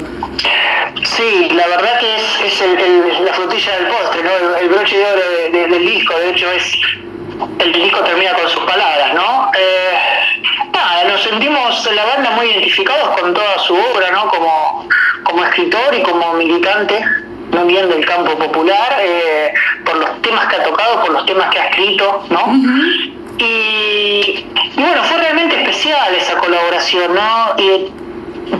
Sí, 1.15 1.49
la 1.53 1.67
verdad 1.67 1.99
que 1.99 2.15
es, 2.15 2.41
es 2.45 2.61
el, 2.61 3.25
la 3.25 3.33
frutilla 3.33 3.75
del 3.75 3.87
postre, 3.87 4.23
¿no? 4.23 4.57
el, 4.57 4.69
broche 4.69 4.97
de 4.97 5.05
oro 5.05 5.67
del 5.67 5.85
disco, 5.85 6.17
de 6.17 6.29
hecho 6.29 6.49
es 6.51 6.71
el 7.59 7.73
disco 7.73 7.99
termina 7.99 8.33
con 8.33 8.47
sus 8.47 8.63
palabras, 8.63 9.13
¿no? 9.13 9.51
Eh, 9.57 9.91
nada, 10.73 11.03
nos 11.09 11.21
sentimos 11.21 11.85
en 11.85 11.95
la 11.97 12.05
banda 12.05 12.31
muy 12.31 12.45
identificados 12.47 13.19
con 13.19 13.33
toda 13.33 13.59
su 13.59 13.75
obra, 13.75 14.09
¿no? 14.11 14.29
Como, 14.29 14.87
como 15.23 15.43
escritor 15.43 15.95
y 15.95 16.01
como 16.01 16.33
militante, 16.35 17.03
no 17.51 17.65
bien 17.65 17.89
del 17.89 18.05
campo 18.05 18.37
popular, 18.37 18.97
eh, 19.01 19.53
por 19.83 19.97
los 19.97 20.21
temas 20.21 20.47
que 20.47 20.55
ha 20.55 20.63
tocado, 20.63 21.01
por 21.01 21.11
los 21.11 21.25
temas 21.25 21.49
que 21.49 21.59
ha 21.59 21.67
escrito, 21.67 22.23
¿no? 22.29 22.53
y, 23.37 23.43
y, 23.43 24.81
bueno, 24.81 25.03
fue 25.03 25.17
realmente 25.17 25.57
especial 25.57 26.15
esa 26.15 26.37
colaboración, 26.37 27.13
¿no? 27.15 27.55
Y 27.57 27.91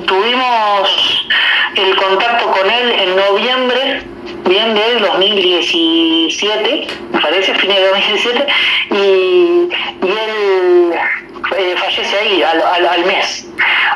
tuvimos 0.06 1.28
el 1.76 1.96
contacto 1.96 2.52
con 2.52 2.70
él 2.70 2.92
en 2.92 3.16
noviembre 3.16 4.04
bien 4.46 4.74
del 4.74 5.02
2017, 5.02 6.88
me 7.12 7.20
parece, 7.20 7.56
fines 7.56 7.78
de 7.78 7.88
2017, 7.88 8.48
y, 8.92 8.96
y 8.96 10.10
él 10.10 10.94
eh, 11.58 11.76
fallece 11.78 12.18
ahí, 12.18 12.44
al, 12.44 12.62
al, 12.62 13.06
mes. 13.06 13.48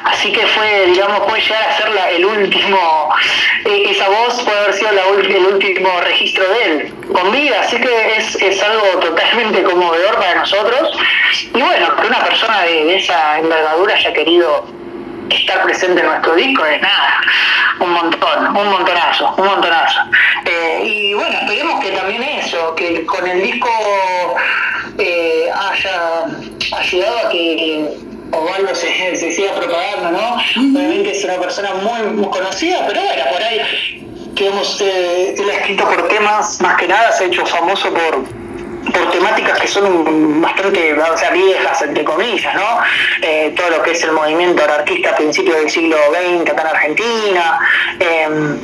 Así 0.06 0.32
que 0.32 0.46
fue, 0.48 0.86
digamos, 0.88 1.22
puede 1.22 1.42
llegar 1.42 1.70
a 1.70 1.78
ser 1.78 1.90
la, 1.90 2.10
el 2.12 2.26
último, 2.26 3.10
eh, 3.66 3.84
esa 3.90 4.08
voz 4.08 4.42
puede 4.44 4.60
haber 4.60 4.74
sido 4.74 4.92
la, 4.92 5.04
el 5.04 5.46
último 5.46 5.90
registro 6.02 6.44
de 6.54 6.64
él 6.64 6.94
con 7.12 7.32
vida, 7.32 7.62
así 7.62 7.78
que 7.78 8.18
es, 8.18 8.36
es 8.36 8.62
algo 8.62 8.86
totalmente 9.00 9.64
conmovedor 9.64 10.16
para 10.16 10.36
nosotros. 10.36 10.98
Y 11.54 11.62
bueno, 11.62 11.96
que 11.96 12.08
una 12.08 12.24
persona 12.24 12.62
de, 12.64 12.86
de 12.86 12.98
esa 12.98 13.40
envergadura 13.40 13.96
haya 13.96 14.14
querido 14.14 14.66
estar 15.30 15.64
presente 15.64 16.02
en 16.02 16.08
nuestro 16.08 16.36
disco 16.36 16.66
es 16.66 16.82
nada, 16.82 17.22
un 17.80 17.92
montón, 17.92 18.48
un 18.58 18.70
montonazo, 18.70 19.34
un 19.38 19.46
montonazo. 19.46 20.00
Eh, 20.46 20.82
y 20.84 21.14
bueno, 21.14 21.38
esperemos 21.40 21.84
que 21.84 21.92
también 21.92 22.24
eso, 22.24 22.76
que 22.76 23.06
con 23.06 23.28
el 23.28 23.42
disco 23.42 23.70
eh, 24.98 25.50
haya 25.52 26.26
ayudado 26.78 27.28
a 27.28 27.30
que 27.30 27.98
Osvaldo 28.32 28.76
se, 28.76 29.16
se 29.16 29.32
siga 29.32 29.54
propagando, 29.54 30.12
¿no? 30.12 30.36
Obviamente 30.36 31.12
es 31.12 31.24
una 31.24 31.36
persona 31.36 31.70
muy, 31.76 32.26
conocida, 32.28 32.86
pero 32.88 33.02
bueno, 33.02 33.24
por 33.32 33.44
ahí 33.44 34.02
que 34.36 34.48
hemos, 34.48 34.82
eh, 34.82 35.36
él 35.38 35.50
ha 35.50 35.54
escrito 35.54 35.86
por 35.86 36.08
temas, 36.10 36.60
más 36.62 36.76
que 36.76 36.88
nada 36.88 37.12
se 37.14 37.24
ha 37.24 37.28
hecho 37.28 37.46
famoso 37.46 37.94
por 37.94 38.45
por 38.94 39.12
temáticas 39.12 39.60
que 39.60 39.68
son 39.68 40.42
bastante, 40.42 40.94
o 40.94 41.18
sea, 41.18 41.32
viejas, 41.32 41.82
entre 41.82 42.04
comillas, 42.04 42.54
¿no? 42.56 42.80
Eh, 43.22 43.54
todo 43.56 43.70
lo 43.72 43.84
que 43.84 43.92
es 43.92 44.04
el 44.04 44.12
movimiento 44.12 44.64
anarquista 44.64 45.12
a 45.12 45.16
principios 45.16 45.58
del 45.58 45.70
siglo 45.70 45.98
XX 46.10 46.52
acá 46.52 46.62
en 46.62 46.68
Argentina. 46.68 47.60
Em, 48.00 48.60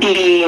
y 0.00 0.44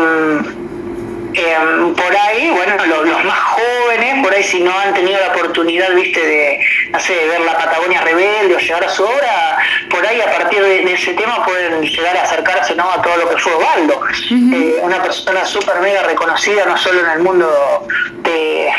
em, 1.35 1.95
por 1.95 2.17
ahí, 2.17 2.51
bueno, 2.51 2.75
los, 2.87 3.25
más 3.25 3.39
jóvenes, 3.39 4.23
por 4.23 4.35
ahí 4.35 4.43
si 4.43 4.61
no 4.61 4.77
han 4.79 4.95
tenido 4.95 5.19
la 5.21 5.29
oportunidad, 5.29 5.95
viste, 5.95 6.21
de, 6.21 6.61
no 6.91 7.01
sé, 7.01 7.15
de 7.15 7.27
ver 7.27 7.41
la 7.41 7.57
Patagonia 7.57 8.01
Rebelde 8.03 8.57
o 8.57 8.59
llegar 8.59 8.85
a 8.85 8.89
su 8.89 9.05
obra, 9.05 9.59
por 9.91 10.07
ahí 10.07 10.21
a 10.21 10.31
partir 10.31 10.63
de, 10.63 10.93
ese 10.93 11.15
tema 11.15 11.45
pueden 11.45 11.83
llegar 11.83 12.17
a 12.17 12.23
acercarse 12.23 12.75
¿no? 12.75 12.91
a 12.91 13.03
todo 13.03 13.17
lo 13.17 13.29
que 13.31 13.37
fue 13.39 13.53
Osvaldo. 13.53 14.01
Eh, 14.31 14.81
una 14.83 15.03
persona 15.03 15.45
súper 15.45 15.81
mega 15.81 16.03
reconocida, 16.03 16.65
no 16.65 16.77
solo 16.77 17.01
en 17.01 17.11
el 17.11 17.19
mundo 17.21 17.49
de, 18.23 18.71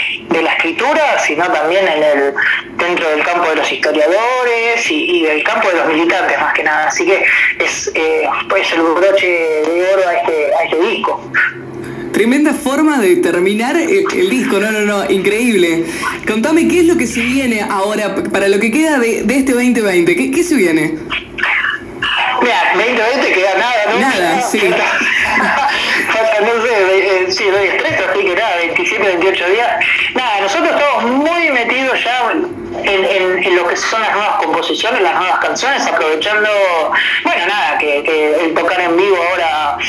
la 0.42 0.54
escritura, 0.54 1.20
sino 1.20 1.46
también 1.52 1.88
en 1.88 2.04
el, 2.04 2.34
dentro 2.78 3.10
del 3.10 3.24
campo 3.24 3.50
de 3.50 3.58
los 3.58 3.72
historiadores 3.72 4.90
y, 4.90 5.24
del 5.24 5.44
campo 5.44 5.68
de 5.70 5.76
los 5.76 5.88
militantes 5.88 6.40
más 6.40 6.54
que 6.54 6.64
nada. 6.64 6.88
Así 6.88 7.06
que 7.06 7.24
es 7.60 7.92
eh, 7.94 8.28
pues 8.50 8.72
el 8.74 8.82
broche 8.82 9.28
de 9.28 9.90
oro 9.94 10.08
a 10.08 10.14
este, 10.14 10.56
a 10.56 10.64
este 10.64 10.80
disco. 10.80 11.32
Tremenda 12.22 12.54
forma 12.54 13.00
de 13.00 13.16
terminar 13.16 13.76
el, 13.76 14.30
disco, 14.30 14.60
no, 14.60 14.70
no, 14.70 14.82
no, 14.82 15.10
increíble. 15.10 15.86
Contame 16.28 16.68
qué 16.68 16.82
es 16.82 16.86
lo 16.86 16.96
que 16.96 17.08
se 17.08 17.20
viene 17.20 17.62
ahora 17.68 18.14
para 18.32 18.48
lo 18.48 18.60
que 18.60 18.70
queda 18.70 19.00
de, 19.00 19.22
este 19.22 19.54
2020, 19.54 20.16
¿qué, 20.16 20.30
qué 20.30 20.44
se 20.44 20.54
viene? 20.54 21.00
Mira, 22.44 22.74
2020 22.76 23.34
queda 23.34 23.58
nada, 23.58 23.76
¿no? 23.90 24.00
Nada, 24.00 24.42
sí. 24.52 24.62
no 24.70 26.62
sé, 26.64 27.24
eh, 27.24 27.26
sí, 27.32 27.44
doy 27.46 27.70
estrés, 27.70 27.94
así 28.08 28.24
que 28.24 28.36
nada, 28.36 28.56
27, 28.58 29.04
28 29.04 29.50
días. 29.50 29.86
Nada, 30.14 30.42
nosotros 30.42 30.70
estamos 30.70 31.04
muy 31.06 31.50
metidos 31.50 32.04
ya 32.04 32.34
en, 32.84 33.44
en, 33.44 33.56
lo 33.56 33.68
que 33.68 33.76
son 33.78 34.00
las 34.00 34.14
nuevas 34.14 34.36
composiciones, 34.36 35.02
las 35.02 35.16
nuevas 35.16 35.40
canciones, 35.40 35.88
aprovechando, 35.88 36.50
bueno, 37.24 37.48
nada, 37.48 37.80
que, 37.80 38.04
que 38.04 38.46
el 38.46 38.54
tocar 38.54 38.80
en 38.80 38.96
vivo 38.96 39.18
ahora 39.18 39.80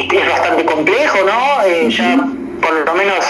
este, 0.00 0.20
es 0.20 0.28
bastante 0.28 0.64
complejo, 0.64 1.18
¿no? 1.24 1.64
Eh, 1.64 1.88
ya 1.90 2.16
por 2.60 2.72
lo 2.72 2.94
menos 2.94 3.24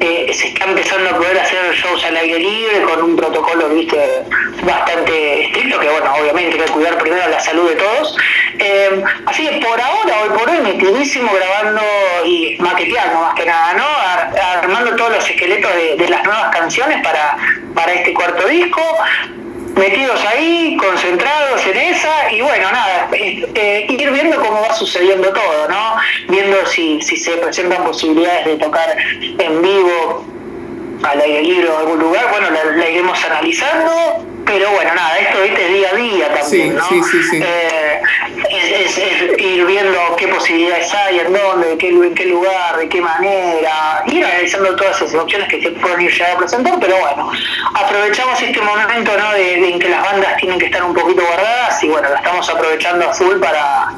eh, 0.00 0.30
se 0.32 0.48
está 0.48 0.66
empezando 0.66 1.10
a 1.10 1.16
poder 1.16 1.38
hacer 1.38 1.72
shows 1.72 2.04
al 2.04 2.16
aire 2.16 2.38
libre 2.38 2.82
con 2.82 3.02
un 3.02 3.16
protocolo 3.16 3.70
viste 3.70 3.96
bastante 4.62 5.44
estricto 5.44 5.80
que 5.80 5.88
bueno 5.88 6.12
obviamente 6.20 6.60
hay 6.60 6.66
que 6.66 6.72
cuidar 6.72 6.98
primero 6.98 7.28
la 7.28 7.40
salud 7.40 7.68
de 7.70 7.76
todos. 7.76 8.16
Eh, 8.58 9.02
así 9.26 9.46
que 9.46 9.66
por 9.66 9.80
ahora 9.80 10.22
hoy 10.22 10.38
por 10.38 10.48
hoy 10.48 10.60
metidísimo 10.60 11.30
grabando 11.32 11.82
y 12.24 12.56
maqueteando 12.58 13.20
más 13.20 13.34
que 13.34 13.46
nada 13.46 13.74
no 13.74 13.84
armando 14.62 14.96
todos 14.96 15.12
los 15.12 15.30
esqueletos 15.30 15.74
de, 15.74 15.96
de 15.96 16.08
las 16.08 16.24
nuevas 16.24 16.54
canciones 16.54 17.02
para 17.02 17.36
para 17.74 17.92
este 17.92 18.12
cuarto 18.14 18.46
disco 18.48 18.82
metidos 19.76 20.24
ahí, 20.24 20.76
concentrados 20.78 21.64
en 21.66 21.76
esa, 21.76 22.32
y 22.32 22.40
bueno, 22.40 22.72
nada, 22.72 23.08
eh, 23.12 23.86
ir 23.88 24.10
viendo 24.10 24.36
cómo 24.40 24.62
va 24.62 24.74
sucediendo 24.74 25.32
todo, 25.32 25.68
¿no? 25.68 25.96
Viendo 26.28 26.64
si, 26.66 27.00
si 27.02 27.16
se 27.16 27.32
presentan 27.32 27.84
posibilidades 27.84 28.46
de 28.46 28.56
tocar 28.56 28.96
en 29.20 29.62
vivo 29.62 30.24
al 31.02 31.20
aire 31.20 31.42
libre 31.42 31.68
o 31.68 31.78
algún 31.78 31.98
lugar, 31.98 32.26
bueno, 32.30 32.48
la, 32.50 32.88
iremos 32.88 33.22
analizando, 33.24 34.24
pero 34.46 34.70
bueno, 34.70 34.94
nada, 34.94 35.18
esto 35.18 35.42
es 35.42 35.72
día 35.72 35.90
a 35.90 35.96
día 35.96 36.34
también, 36.34 36.76
¿no? 36.76 36.88
Sí, 36.88 37.02
sí, 37.10 37.22
sí. 37.30 37.40
Eh, 37.42 38.00
es, 38.48 38.98
ir 39.38 39.66
viendo 39.66 39.98
qué 40.16 40.28
posibilidades 40.28 40.92
hay, 40.94 41.18
en 41.18 41.32
dónde, 41.32 41.72
en 41.72 42.14
qué, 42.14 42.26
lugar, 42.26 42.76
de 42.78 42.88
qué 42.88 43.00
manera, 43.00 44.04
ir 44.06 44.24
analizando 44.24 44.76
todas 44.76 45.02
esas 45.02 45.14
opciones 45.14 45.48
que 45.48 45.60
se 45.60 45.70
pueden 45.72 46.00
ir 46.02 46.16
ya 46.16 46.32
a 46.32 46.38
presentar, 46.38 46.78
pero 46.80 46.96
bueno, 46.98 47.32
aprovechamos 47.74 48.40
este 48.40 48.60
momento 48.60 49.12
¿no? 49.18 49.32
de, 49.32 49.70
en 49.70 49.78
que 49.78 49.88
las 49.88 50.02
bandas 50.02 50.36
tienen 50.36 50.58
que 50.58 50.66
estar 50.66 50.84
un 50.84 50.94
poquito 50.94 51.22
guardadas 51.22 51.82
y 51.82 51.88
bueno, 51.88 52.08
la 52.08 52.16
estamos 52.16 52.48
aprovechando 52.48 53.10
a 53.10 53.12
full 53.12 53.38
para, 53.40 53.94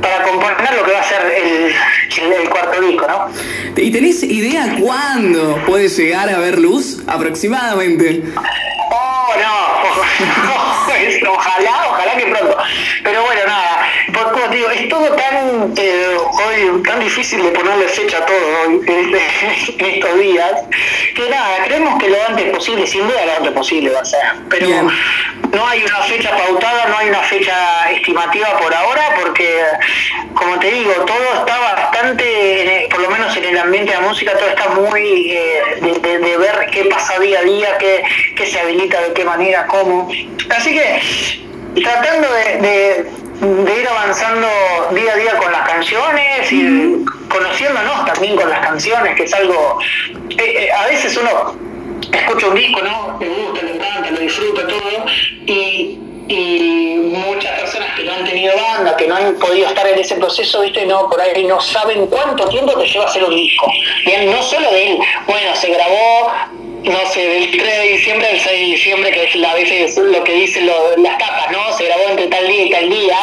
para 0.00 0.22
componer 0.24 0.74
lo 0.76 0.84
que 0.84 0.92
va 0.92 1.00
a 1.00 1.04
ser 1.04 1.20
el, 1.36 2.32
el, 2.32 2.48
cuarto 2.48 2.80
disco, 2.80 3.06
¿no? 3.06 3.28
¿Y 3.76 3.90
tenés 3.90 4.22
idea 4.22 4.76
cuándo 4.80 5.60
puede 5.66 5.88
llegar 5.88 6.30
a 6.30 6.38
ver 6.38 6.58
luz 6.58 7.02
aproximadamente? 7.06 8.22
Oh, 11.26 11.32
ojalá, 11.32 11.88
ojalá 11.88 12.16
que 12.16 12.26
pronto. 12.26 12.56
Pero 13.02 13.22
bueno, 13.24 13.40
nada, 13.46 13.88
por, 14.12 14.32
como 14.32 14.43
te 14.43 14.43
digo, 14.54 14.70
es 14.70 14.88
todo 14.88 15.06
tan 15.14 15.74
eh, 15.76 16.16
hoy 16.16 16.82
tan 16.82 17.00
difícil 17.00 17.42
de 17.42 17.50
ponerle 17.50 17.88
fecha 17.88 18.18
a 18.18 18.26
todo 18.26 18.38
hoy, 18.62 18.80
en, 18.86 19.86
estos 19.86 20.18
días, 20.18 20.52
que 21.14 21.28
nada, 21.28 21.64
creemos 21.64 22.02
que 22.02 22.08
lo 22.08 22.16
antes 22.28 22.50
posible, 22.50 22.86
sin 22.86 23.06
duda 23.06 23.26
lo 23.26 23.36
antes 23.36 23.52
posible 23.52 23.90
va 23.90 24.00
a 24.00 24.04
ser. 24.04 24.20
Pero 24.48 24.68
no 25.52 25.66
hay 25.66 25.82
una 25.82 26.02
fecha 26.02 26.30
pautada, 26.36 26.86
no 26.86 26.98
hay 26.98 27.08
una 27.08 27.22
fecha 27.22 27.90
estimativa 27.92 28.58
por 28.58 28.74
ahora, 28.74 29.02
porque 29.20 29.60
como 30.34 30.58
te 30.58 30.70
digo, 30.70 30.92
todo 31.06 31.40
está 31.40 31.58
bastante, 31.58 32.88
por 32.90 33.00
lo 33.00 33.10
menos 33.10 33.36
en 33.36 33.44
el 33.44 33.58
ambiente 33.58 33.92
de 33.92 34.00
la 34.00 34.08
música, 34.08 34.32
todo 34.32 34.48
está 34.48 34.68
muy 34.70 35.30
eh, 35.30 35.62
de, 35.80 36.36
ver 36.36 36.66
qué 36.72 36.84
pasa 36.86 37.18
día 37.18 37.40
a 37.40 37.42
día, 37.42 37.78
qué, 37.78 38.02
qué 38.36 38.46
se 38.46 38.60
habilita, 38.60 39.00
de 39.00 39.12
qué 39.12 39.24
manera, 39.24 39.66
cómo. 39.66 40.08
Así 40.50 40.72
que 40.72 41.82
tratando 41.82 42.28
de, 42.32 43.06
ir 43.44 43.88
avanzando 43.88 44.48
día 44.92 45.12
a 45.12 45.16
día 45.16 45.36
con 45.38 45.52
las 45.52 45.68
canciones 45.68 46.52
y 46.52 47.04
conociéndonos 47.28 48.04
también 48.06 48.36
con 48.36 48.48
las 48.48 48.60
canciones, 48.60 49.14
que 49.16 49.24
es 49.24 49.34
algo, 49.34 49.78
eh, 50.30 50.36
eh, 50.38 50.72
a 50.72 50.86
veces 50.86 51.16
uno 51.16 51.54
escucha 52.12 52.46
un 52.46 52.54
disco, 52.54 52.80
¿no? 52.82 53.18
Me 53.18 53.28
gusta, 53.28 53.62
le 53.62 53.74
encanta, 53.74 54.10
lo 54.10 54.20
disfruta 54.20 54.66
todo, 54.66 55.06
y, 55.46 56.00
muchas 57.04 57.60
personas 57.60 57.94
que 57.96 58.04
no 58.04 58.12
han 58.14 58.24
tenido 58.24 58.54
banda, 58.56 58.96
que 58.96 59.06
no 59.06 59.14
han 59.14 59.34
podido 59.34 59.68
estar 59.68 59.86
en 59.86 59.98
ese 59.98 60.16
proceso, 60.16 60.62
¿viste? 60.62 60.86
No, 60.86 61.08
por 61.08 61.20
ahí 61.20 61.44
no 61.44 61.60
saben 61.60 62.06
cuánto 62.06 62.48
tiempo 62.48 62.72
te 62.78 62.86
lleva 62.86 63.04
hacer 63.04 63.24
un 63.24 63.34
disco. 63.34 63.70
Bien, 64.04 64.30
no 64.30 64.42
solo 64.42 64.70
de 64.70 64.92
él, 64.92 64.98
bueno, 65.26 65.54
se 65.54 65.70
grabó 65.70 66.32
no 66.84 67.06
sé, 67.06 67.20
del 67.20 67.50
3 67.50 67.62
de 67.62 67.88
diciembre 67.88 68.28
al 68.28 68.40
6 68.40 68.60
de 68.60 68.66
diciembre, 68.66 69.10
que 69.10 69.24
es 69.24 69.44
a 69.44 69.54
veces 69.54 69.96
lo 69.96 70.22
que 70.22 70.32
dicen 70.34 70.66
las 70.66 71.16
capas, 71.16 71.50
¿no? 71.50 71.72
Se 71.76 71.84
grabó 71.84 72.10
entre 72.10 72.26
tal 72.26 72.46
día 72.46 72.64
y 72.64 72.70
tal 72.70 72.90
día. 72.90 73.16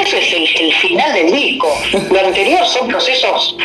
Eso 0.00 0.16
es 0.16 0.32
el, 0.60 0.72
final 0.74 1.12
del 1.12 1.32
disco. 1.32 1.68
Lo 2.10 2.20
anterior 2.20 2.64
son 2.66 2.88
procesos 2.88 3.56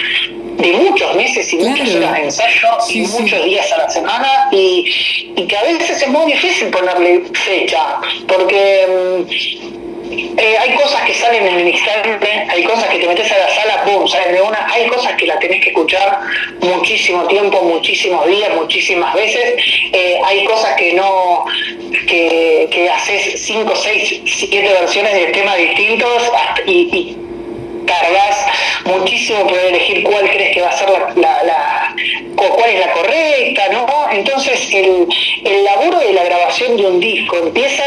de 0.58 0.72
muchos 0.72 1.16
meses 1.16 1.52
y 1.54 1.58
muchas 1.58 1.96
horas 1.96 2.14
de 2.14 2.24
ensayo 2.24 2.68
y 2.90 3.02
muchos 3.02 3.46
días 3.46 3.72
a 3.74 3.78
la 3.78 3.90
semana 3.90 4.50
y, 4.52 5.34
y, 5.36 5.48
que 5.48 5.58
a 5.58 5.64
veces 5.64 6.02
es 6.02 6.08
muy 6.08 6.32
difícil 6.32 6.70
ponerle 6.70 7.24
fecha 7.34 8.00
porque 8.26 8.88
mm, 9.28 9.65
eh, 10.12 10.58
hay 10.60 10.72
cosas 10.76 11.02
que 11.04 11.14
salen 11.14 11.48
en 11.48 11.60
el 11.60 11.70
instante, 11.70 12.46
hay 12.50 12.64
cosas 12.64 12.86
que 12.90 13.00
te 13.00 13.08
metes 13.08 13.32
a 13.32 13.38
la 13.38 13.50
sala, 13.50 13.84
boom, 13.86 14.08
salen 14.08 14.36
de 14.36 14.42
una, 14.42 14.68
hay 14.72 14.88
cosas 14.88 15.14
que 15.14 15.26
la 15.26 15.40
tenés 15.40 15.62
que 15.64 15.70
escuchar 15.70 16.20
muchísimo 16.62 17.26
tiempo, 17.28 17.62
muchísimos 17.62 18.28
días, 18.28 18.50
muchísimas 18.56 19.14
veces, 19.16 19.56
eh, 19.92 20.20
hay 20.24 20.46
cosas 20.46 20.76
que 20.76 20.94
no, 20.94 21.46
que, 22.08 22.68
que 22.72 22.90
haces 22.90 23.42
cinco, 23.42 23.76
seis, 23.76 24.22
siete 24.26 24.68
versiones 24.68 25.14
de 25.14 25.26
temas 25.28 25.58
distintos 25.58 26.32
y, 26.66 26.72
y 26.72 27.18
muchísimo 28.86 29.48
poder 29.48 29.68
elegir 29.68 30.04
cuál 30.04 30.30
crees 30.30 30.54
que 30.54 30.62
va 30.62 30.70
a 30.70 30.78
ser 30.78 30.90
la, 31.16 31.44
la, 31.44 31.96
cuál 32.36 32.70
es 32.70 32.80
la 32.80 32.92
correcta, 32.92 33.70
¿no? 33.72 33.88
Entonces 34.12 34.68
el, 34.74 35.08
el 35.44 35.64
laburo 35.64 36.00
de 36.00 36.14
la 36.14 36.24
grabación 36.24 36.78
de 36.78 36.86
un 36.86 37.00
disco 37.00 37.38
empieza 37.38 37.84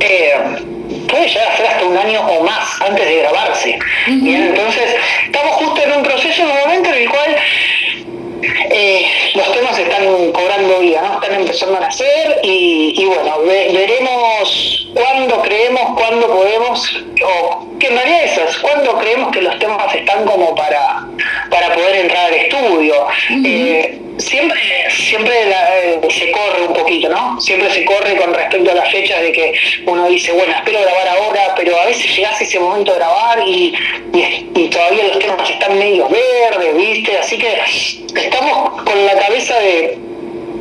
eh, 0.00 0.34
puede 1.08 1.28
llegar 1.28 1.52
a 1.52 1.56
ser 1.56 1.66
hasta 1.66 1.84
un 1.84 1.96
año 1.96 2.20
o 2.20 2.42
más 2.44 2.80
antes 2.80 3.06
de 3.06 3.16
grabarse. 3.16 3.78
entonces 4.06 4.96
estamos 5.24 5.52
justo 5.56 5.82
en 5.82 5.92
un 5.92 6.02
proceso, 6.02 6.42
en 6.42 6.50
un 6.50 6.58
momento 6.58 6.88
en 6.90 6.96
el 6.96 7.08
cual 7.08 7.36
eh, 8.70 9.06
los 9.34 9.52
temas 9.52 9.78
están 9.78 10.32
cobrando 10.32 10.78
vida, 10.80 11.02
¿no? 11.02 11.14
están 11.14 11.40
empezando 11.40 11.76
a 11.76 11.80
nacer 11.80 12.40
y, 12.42 13.04
bueno, 13.04 13.40
veremos 13.44 14.88
cuándo 14.94 15.42
creemos, 15.42 15.82
cuándo 15.96 16.26
podemos, 16.28 17.04
o 17.24 17.66
que 17.78 17.88
en 17.88 17.96
realidad 17.96 18.24
eso 18.24 18.42
es, 18.48 18.56
cuándo 18.58 18.98
creemos 18.98 19.30
que 19.32 19.42
los 19.42 19.58
temas 19.58 19.94
están 19.94 20.24
como 20.24 20.54
para, 20.54 21.06
para 21.50 21.74
poder 21.74 21.96
entrar 21.96 22.26
al 22.26 22.34
estudio 22.34 22.94
siempre, 24.20 24.60
siempre 24.90 25.34
eh, 25.50 26.00
se 26.08 26.30
corre 26.30 26.62
un 26.66 26.74
poquito, 26.74 27.08
¿no? 27.08 27.40
Siempre 27.40 27.70
se 27.70 27.84
corre 27.84 28.16
con 28.16 28.34
respecto 28.34 28.70
a 28.70 28.74
las 28.74 28.90
fechas 28.90 29.20
de 29.22 29.32
que 29.32 29.52
uno 29.86 30.08
dice, 30.08 30.32
bueno, 30.32 30.54
espero 30.54 30.80
grabar 30.80 31.08
ahora, 31.08 31.54
pero 31.56 31.78
a 31.78 31.86
veces 31.86 32.14
llegas 32.14 32.40
ese 32.40 32.58
momento 32.58 32.92
de 32.92 32.98
grabar 32.98 33.40
y, 33.46 33.74
y, 34.54 34.68
todavía 34.68 35.04
los 35.04 35.18
temas 35.18 35.50
están 35.50 35.78
medio 35.78 36.08
verdes, 36.08 36.76
¿viste? 36.76 37.18
Así 37.18 37.38
que 37.38 37.60
estamos 38.14 38.82
con 38.82 39.06
la 39.06 39.18
cabeza 39.18 39.58
de 39.58 39.98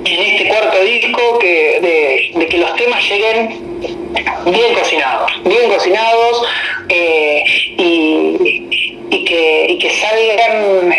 en 0.06 0.22
este 0.22 0.48
cuarto 0.48 0.82
disco 0.84 1.39
que, 1.39 2.32
de, 2.34 2.45
que 2.48 2.58
los 2.58 2.76
temas 2.76 3.04
lleguen 3.08 3.60
bien 4.45 4.74
cocinados, 4.74 5.32
bien 5.43 5.69
cocinados 5.69 6.43
eh, 6.88 7.43
y 7.78 8.60
que, 9.78 9.89
salgan 10.00 10.91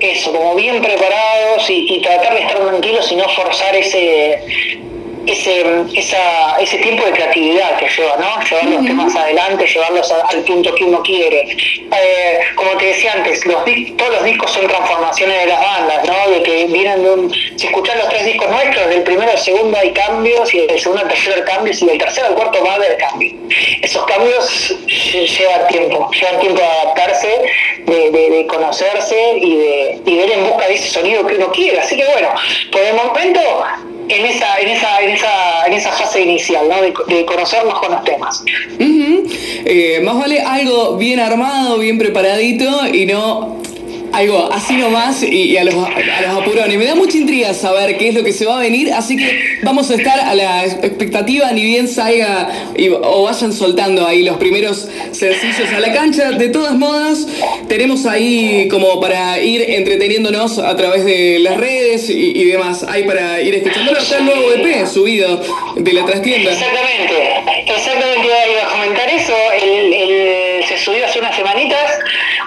eso, 0.00 0.32
como 0.32 0.54
bien 0.54 0.82
preparados 0.82 1.68
y, 1.68 2.00
tratar 2.00 2.34
de 2.34 2.40
estar 2.40 2.58
tranquilos 2.58 3.10
y 3.12 3.16
no 3.16 3.28
forzar 3.30 3.74
ese, 3.76 4.82
ese, 5.26 5.64
esa, 5.94 6.56
ese 6.60 6.78
tiempo 6.78 7.04
de 7.04 7.12
creatividad 7.12 7.76
que 7.78 7.88
lleva, 7.88 8.16
¿no? 8.16 8.44
Llevar 8.44 8.64
los 8.66 8.86
temas 8.86 9.16
adelante, 9.16 9.66
llevarlos 9.66 10.12
al 10.12 10.40
punto 10.42 10.74
que 10.74 10.84
uno 10.84 11.02
quiere. 11.02 11.40
Eh, 11.40 12.38
como 12.54 12.72
te 12.72 12.86
decía 12.86 13.12
antes, 13.12 13.44
los 13.46 13.64
todos 13.96 14.12
los 14.12 14.24
discos 14.24 14.50
son 14.52 14.66
transformaciones 14.66 15.40
de 15.40 15.46
las 15.46 15.60
bandas, 15.60 16.04
¿no? 16.06 16.30
De 16.30 16.42
que 16.42 16.66
vienen 16.66 17.02
de 17.02 17.10
un... 17.10 17.34
Si 17.56 17.66
escuchas 17.66 17.96
los 17.96 18.08
tres 18.08 18.26
discos 18.26 18.50
nuestros, 18.50 18.88
del 18.88 19.02
primero 19.02 19.30
al 19.30 19.38
segundo 19.38 19.78
hay 19.78 19.92
cambios, 19.92 20.52
y 20.52 20.66
del 20.66 20.80
segundo 20.80 21.02
al 21.02 21.08
tercero 21.08 21.36
hay 21.36 21.42
cambios, 21.42 21.82
y 21.82 21.86
del 21.86 21.98
tercero 21.98 22.26
al 22.28 22.34
cuarto 22.34 22.64
va 22.64 22.72
a 22.72 22.74
haber 22.76 22.96
cambios. 22.98 23.34
Esos 23.82 24.04
cambios 24.04 24.76
llevan 24.86 25.68
tiempo, 25.68 26.10
llevan 26.10 26.40
tiempo 26.40 26.60
de 26.60 26.66
adaptarse, 26.66 27.42
de, 27.86 28.10
de, 28.10 28.46
conocerse 28.46 29.38
y 29.38 29.56
de, 29.56 30.00
y 30.04 30.16
de 30.16 30.26
ir 30.26 30.32
en 30.32 30.48
busca 30.48 30.66
de 30.66 30.74
ese 30.74 30.88
sonido 30.88 31.26
que 31.26 31.36
uno 31.36 31.50
quiere. 31.52 31.80
Así 31.80 31.96
que 31.96 32.04
bueno, 32.04 32.28
por 32.70 32.80
el 32.82 32.94
momento 32.94 33.40
en 34.08 34.26
esa, 34.26 34.58
en 34.58 34.68
esa, 34.68 35.00
en 35.00 35.10
esa, 35.10 35.66
en 35.66 35.72
esa 35.72 35.92
fase 35.92 36.22
inicial, 36.22 36.68
¿no? 36.68 36.80
de, 36.80 37.24
conocernos 37.24 37.78
con 37.80 37.92
los 37.92 38.04
temas. 38.04 38.44
Eh, 38.78 40.00
más 40.04 40.18
vale 40.18 40.40
algo 40.40 40.96
bien 40.96 41.20
armado, 41.20 41.78
bien 41.78 41.98
preparadito 41.98 42.86
y 42.86 43.06
no 43.06 43.63
algo 44.14 44.48
así 44.52 44.74
nomás 44.76 45.22
y, 45.22 45.56
a, 45.56 45.64
los, 45.64 45.74
a 45.74 46.22
los 46.22 46.42
apurones. 46.42 46.78
Me 46.78 46.84
da 46.84 46.94
mucha 46.94 47.16
intriga 47.18 47.52
saber 47.54 47.98
qué 47.98 48.08
es 48.08 48.14
lo 48.14 48.22
que 48.22 48.32
se 48.32 48.46
va 48.46 48.58
a 48.58 48.60
venir, 48.60 48.92
así 48.92 49.16
que 49.16 49.58
vamos 49.62 49.90
a 49.90 49.94
estar 49.94 50.20
a 50.20 50.34
la 50.34 50.64
expectativa, 50.64 51.50
ni 51.52 51.64
bien 51.64 51.88
salga 51.88 52.48
o 53.02 53.22
vayan 53.22 53.52
soltando 53.52 54.06
ahí 54.06 54.22
los 54.22 54.36
primeros 54.36 54.88
sencillos 55.12 55.72
a 55.74 55.80
la 55.80 55.92
cancha. 55.92 56.32
De 56.32 56.48
todas 56.48 56.74
modas, 56.76 57.26
tenemos 57.68 58.06
ahí 58.06 58.68
como 58.68 59.00
para 59.00 59.40
ir 59.40 59.62
entreteniéndonos 59.68 60.58
a 60.58 60.76
través 60.76 61.04
de 61.04 61.38
las 61.40 61.56
redes 61.56 62.08
y, 62.08 62.44
demás. 62.44 62.84
Hay 62.88 63.04
para 63.04 63.40
ir 63.40 63.54
escuchando. 63.54 63.92
Está 63.92 64.18
el 64.18 64.26
nuevo 64.26 64.52
EP 64.52 64.86
subido 64.86 65.40
de 65.76 65.92
la 65.92 66.04
trastienda. 66.04 66.52
Exactamente, 66.52 67.62
exactamente 67.66 68.26
iba 68.26 68.62
a 68.62 68.72
comentar 68.72 69.08
eso. 69.10 69.34
El, 69.62 70.43
se 70.66 70.78
subió 70.78 71.04
hace 71.06 71.18
unas 71.18 71.36
semanitas 71.36 71.98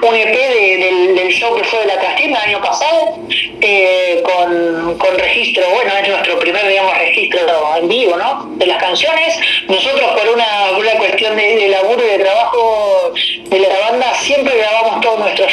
un 0.02 0.16
EP 0.16 1.16
del, 1.16 1.30
show 1.30 1.56
que 1.56 1.64
fue 1.64 1.80
de 1.80 1.88
la 1.88 2.00
trastienda 2.00 2.40
el 2.40 2.50
año 2.50 2.62
pasado, 2.62 3.20
eh, 3.62 4.22
con, 4.24 4.98
con, 4.98 5.18
registro, 5.18 5.68
bueno, 5.70 5.92
es 6.02 6.10
nuestro 6.10 6.40
primer, 6.40 6.68
digamos, 6.68 6.98
registro 6.98 7.40
en 7.78 7.88
vivo, 7.88 8.16
¿no? 8.16 8.46
De 8.56 8.66
las 8.66 8.82
canciones. 8.82 9.38
Nosotros 9.68 10.12
por 10.18 10.30
una, 10.30 10.78
una 10.78 10.92
cuestión 10.94 11.36
de, 11.36 11.68
laburo 11.70 12.04
y 12.06 12.18
de 12.18 12.24
trabajo 12.24 12.97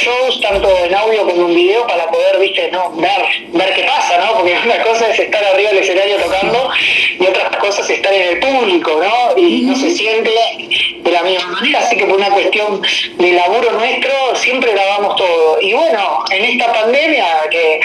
shows, 0.04 0.40
tanto 0.40 0.68
en 0.84 0.94
audio 0.94 1.26
como 1.26 1.48
en 1.48 1.54
video, 1.54 1.86
para 1.86 2.06
poder, 2.10 2.38
viste, 2.38 2.70
no, 2.70 2.90
ver, 2.96 3.10
ver 3.52 3.74
qué 3.74 3.84
pasa, 3.84 4.18
¿no? 4.18 4.34
Porque 4.34 4.56
una 4.64 4.82
cosa 4.82 5.08
es 5.10 5.18
estar 5.18 5.42
arriba 5.44 5.70
del 5.70 5.78
escenario 5.78 6.16
tocando 6.16 6.70
y 7.18 7.26
otras 7.26 7.56
cosas 7.56 7.88
es 7.90 7.96
estar 7.96 8.12
en 8.12 8.28
el 8.28 8.38
público, 8.38 9.00
¿no? 9.02 9.38
Y 9.40 9.62
no 9.62 9.74
se 9.76 9.90
siente 9.90 10.30
de 10.30 11.10
la 11.10 11.22
misma 11.22 11.50
manera, 11.52 11.80
así 11.80 11.96
que 11.96 12.04
por 12.04 12.16
una 12.16 12.30
cuestión 12.30 12.82
de 13.18 13.32
laburo 13.32 13.70
nuestro, 13.72 14.12
siempre 14.34 14.72
grabamos 14.72 15.16
todo. 15.16 15.60
Y 15.60 15.72
bueno, 15.72 16.24
en 16.30 16.44
esta 16.44 16.72
pandemia 16.72 17.26
que 17.50 17.80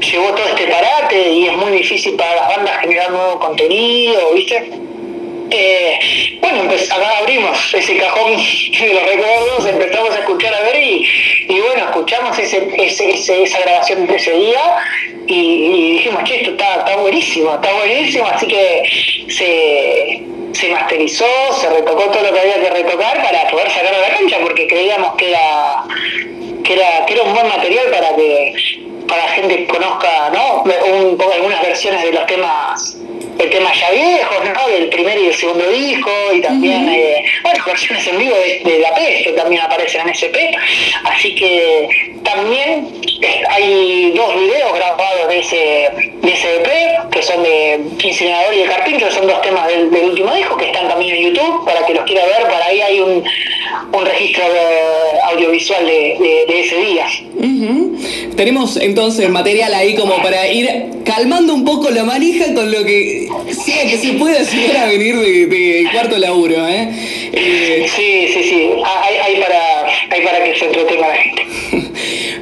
llevó 0.00 0.28
todo 0.30 0.46
este 0.48 0.66
parate 0.66 1.30
y 1.30 1.46
es 1.46 1.52
muy 1.52 1.72
difícil 1.72 2.16
para 2.16 2.36
las 2.36 2.56
bandas 2.56 2.80
generar 2.80 3.10
nuevo 3.10 3.38
contenido, 3.38 4.32
¿viste? 4.34 4.89
Eh, 5.50 6.38
bueno, 6.40 6.64
pues 6.68 6.90
acá 6.90 7.18
abrimos 7.18 7.74
ese 7.74 7.96
cajón 7.96 8.36
de 8.36 8.94
los 8.94 9.02
recuerdos, 9.04 9.66
empezamos 9.66 10.14
a 10.14 10.20
escuchar 10.20 10.54
a 10.54 10.60
ver 10.62 10.76
y, 10.76 11.06
bueno, 11.48 11.84
escuchamos 11.86 12.38
ese, 12.38 12.68
ese, 12.76 13.42
esa 13.42 13.60
grabación 13.60 14.06
de 14.06 14.16
ese 14.16 14.32
día 14.32 14.76
y, 15.26 15.92
dijimos, 15.94 16.22
che, 16.24 16.36
esto 16.36 16.50
está, 16.52 16.76
está 16.76 16.96
buenísimo, 16.96 17.54
está 17.54 17.72
buenísimo, 17.72 18.26
así 18.26 18.46
que 18.46 19.26
se, 19.28 20.22
se 20.52 20.68
masterizó, 20.68 21.26
se 21.60 21.68
retocó 21.68 22.04
todo 22.04 22.22
lo 22.22 22.32
que 22.32 22.40
había 22.40 22.60
que 22.60 22.70
retocar 22.70 23.22
para 23.22 23.50
poder 23.50 23.70
sacarlo 23.70 23.98
a 23.98 24.08
la 24.08 24.16
cancha 24.16 24.38
porque 24.40 24.66
creíamos 24.66 25.14
que 25.16 25.30
era 25.30 25.84
que 26.62 26.74
era, 26.74 27.06
que 27.06 27.14
era 27.14 27.22
un 27.22 27.34
buen 27.34 27.48
material 27.48 27.86
para 27.90 28.14
que 28.14 28.54
para 29.08 29.28
gente 29.28 29.66
conozca 29.66 30.30
¿no? 30.32 30.62
un, 30.62 31.18
algunas 31.20 31.62
versiones 31.62 32.02
de 32.02 32.12
los 32.12 32.26
temas 32.26 32.99
temas 33.48 33.78
ya 33.78 33.90
viejos, 33.90 34.38
¿no? 34.44 34.68
Del 34.68 34.88
primer 34.88 35.18
y 35.18 35.26
el 35.26 35.34
segundo 35.34 35.68
disco, 35.68 36.10
y 36.34 36.40
también, 36.40 36.88
eh, 36.88 37.24
bueno, 37.42 37.64
versiones 37.66 38.06
en 38.06 38.18
vivo 38.18 38.36
de, 38.36 38.78
La 38.78 38.94
Peste 38.94 39.32
también 39.32 39.62
aparecen 39.62 40.02
en 40.02 40.10
SP, 40.10 40.36
así 41.04 41.34
que 41.34 41.88
también 42.22 42.99
hay 43.50 44.12
dos 44.12 44.34
videos 44.34 44.72
grabados 44.74 45.28
de 45.28 45.38
ese, 45.38 45.56
de 46.22 46.32
ese 46.32 46.56
EP, 46.56 47.10
que 47.10 47.22
son 47.22 47.42
de 47.42 47.80
Incinerador 48.02 48.54
y 48.54 48.58
de 48.58 48.64
Carpincho, 48.66 49.10
son 49.10 49.26
dos 49.26 49.42
temas 49.42 49.66
del, 49.68 49.90
último 50.04 50.34
disco, 50.34 50.56
que 50.56 50.66
están 50.66 50.88
también 50.88 51.16
en 51.16 51.34
YouTube, 51.34 51.64
para 51.64 51.84
que 51.86 51.94
los 51.94 52.04
quiera 52.04 52.24
ver, 52.26 52.48
por 52.48 52.62
ahí 52.62 52.80
hay 52.80 53.00
un, 53.00 53.24
un 53.92 54.06
registro 54.06 54.44
audiovisual 55.32 55.86
de, 55.86 56.44
ese 56.48 56.76
día. 56.76 57.06
Tenemos 58.36 58.76
entonces 58.76 59.28
material 59.28 59.74
ahí 59.74 59.94
como 59.94 60.16
para 60.22 60.48
ir 60.48 60.86
calmando 61.04 61.52
un 61.54 61.64
poco 61.64 61.90
la 61.90 62.04
manija 62.04 62.54
con 62.54 62.70
lo 62.70 62.84
que 62.84 63.28
sea 63.52 63.84
que 63.84 63.98
se 63.98 64.12
pueda 64.14 64.42
llegar 64.42 64.76
a 64.76 64.86
venir 64.86 65.16
de, 65.16 65.88
cuarto 65.92 66.16
laburo. 66.16 66.66
¿eh? 66.66 66.88
¿eh? 67.32 67.86
sí, 67.94 68.28
sí, 68.32 68.42
sí. 68.48 68.70
Hay, 68.84 69.40
para, 69.40 69.86
hay 70.10 70.22
para 70.22 70.44
que 70.44 70.58
se 70.58 70.64
entretenga 70.66 71.08
la 71.08 71.16
gente. 71.16 71.46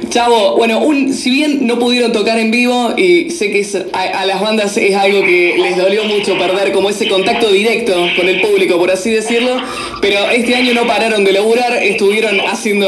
Chavo, 0.09 0.55
bueno, 0.57 0.81
si 1.13 1.29
bien 1.29 1.67
no 1.67 1.77
pudieron 1.77 2.11
tocar 2.11 2.39
en 2.39 2.49
vivo 2.49 2.93
y 2.97 3.29
sé 3.29 3.51
que 3.51 3.65
a, 3.93 4.25
las 4.25 4.41
bandas 4.41 4.75
es 4.77 4.95
algo 4.95 5.21
que 5.21 5.55
les 5.59 5.77
dolió 5.77 6.03
mucho 6.05 6.37
perder 6.37 6.71
como 6.71 6.89
ese 6.89 7.07
contacto 7.07 7.51
directo 7.51 7.93
con 8.15 8.27
el 8.27 8.41
público, 8.41 8.77
por 8.77 8.89
así 8.89 9.11
decirlo, 9.11 9.57
pero 10.01 10.29
este 10.31 10.55
año 10.55 10.73
no 10.73 10.87
pararon 10.87 11.23
de 11.23 11.33
laburar, 11.33 11.73
estuvieron 11.83 12.39
haciendo 12.41 12.87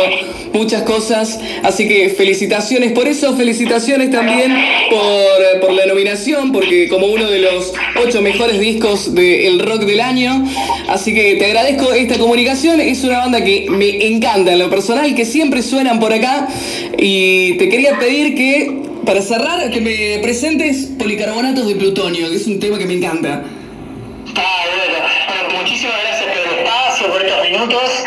muchas 0.54 0.84
cosas, 0.84 1.40
así 1.64 1.88
que 1.88 2.10
felicitaciones 2.10 2.92
por 2.92 3.08
eso, 3.08 3.36
felicitaciones 3.36 4.12
también 4.12 4.54
por, 4.90 5.60
por 5.62 5.74
la 5.74 5.86
nominación, 5.86 6.52
porque 6.52 6.88
como 6.88 7.08
uno 7.08 7.30
de 7.30 7.40
los 7.40 7.74
ocho 8.04 8.22
mejores 8.22 8.60
discos 8.60 9.14
del 9.14 9.60
rock 9.60 9.84
del 9.84 10.02
año, 10.02 10.46
así 10.88 11.14
que 11.14 11.36
te 11.36 11.46
agradezco 11.46 11.94
esta 11.94 12.18
comunicación, 12.18 12.80
es 12.80 13.04
una 13.04 13.20
banda 13.20 13.44
que 13.44 13.68
me 13.70 14.06
encanta 14.08 14.54
en 14.54 14.60
lo 14.60 14.70
personal, 14.70 15.14
que 15.16 15.26
siempre 15.26 15.62
suenan 15.62 16.00
por 16.00 16.14
acá. 16.14 16.48
Y 16.98 17.54
te 17.58 17.70
quería 17.70 17.98
pedir 18.00 18.36
que, 18.36 18.82
para 19.06 19.22
cerrar, 19.22 19.70
que 19.72 19.82
me 19.82 20.20
presentes 20.22 20.90
policarbonatos 20.98 21.68
de 21.68 21.76
plutonio, 21.76 22.30
que 22.30 22.36
es 22.36 22.48
un 22.48 22.60
tema 22.60 22.78
que 22.78 22.86
me 22.86 22.94
encanta. 22.94 23.44
Ah, 24.36 24.64
bueno. 24.76 25.60
muchísimas 25.60 25.96
gracias 26.04 26.30
por 26.30 26.54
el 26.54 26.60
espacio, 26.60 27.08
por 27.08 27.22
estos 27.26 27.44
minutos. 27.50 28.04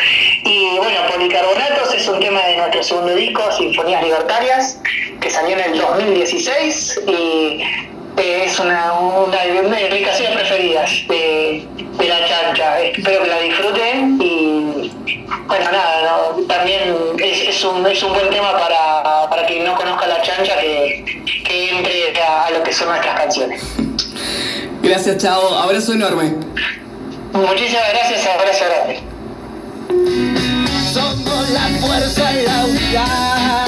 Y 0.55 0.79
bueno, 0.79 1.01
Policarbonatos 1.13 1.93
es 1.95 2.07
un 2.07 2.21
tema 2.21 2.41
de 2.45 2.57
nuestro 2.57 2.81
segundo 2.85 3.13
disco, 3.17 3.43
Sinfonías 3.59 4.05
Libertarias, 4.05 4.79
que 5.21 5.29
salió 5.29 5.59
en 5.59 5.73
el 5.73 5.81
2016 5.81 7.01
y 7.09 7.61
es 8.17 8.61
una, 8.61 8.93
una, 8.93 9.37
de 9.37 9.91
mis 9.91 10.07
canciones 10.07 10.37
preferidas 10.37 10.93
de, 11.09 11.67
de, 11.99 12.09
la 12.09 12.25
chancha. 12.25 12.81
Espero 12.83 13.25
que 13.25 13.31
la 13.31 13.41
disfruten 13.41 14.23
y 14.23 14.93
bueno, 15.49 15.73
nada, 15.73 16.37
también 16.47 16.95
es, 17.19 17.49
es, 17.49 17.65
un, 17.65 17.85
es 17.85 18.01
un 18.05 18.13
buen 18.13 18.31
tema 18.31 18.53
para, 18.53 19.29
para 19.29 19.47
quien 19.47 19.65
no 19.65 19.75
conozca 19.75 20.07
la 20.07 20.23
chancha 20.23 20.57
que, 20.61 21.05
que 21.45 21.71
entre 21.71 22.23
a, 22.23 22.51
lo 22.53 22.63
que 22.63 22.73
son 22.73 22.91
nuestras 22.91 23.19
canciones. 23.19 23.61
Gracias, 24.85 25.19
Chavo. 25.19 25.49
Abrazo 25.49 25.95
enorme. 25.95 26.33
Muchísimas 27.33 27.93
gracias, 27.93 28.25
abrazo 28.29 28.65
grande. 28.69 30.44
La 31.55 31.69
fuerza 31.81 32.33
y 32.33 32.45
la 32.47 32.67
unidad, 32.67 33.67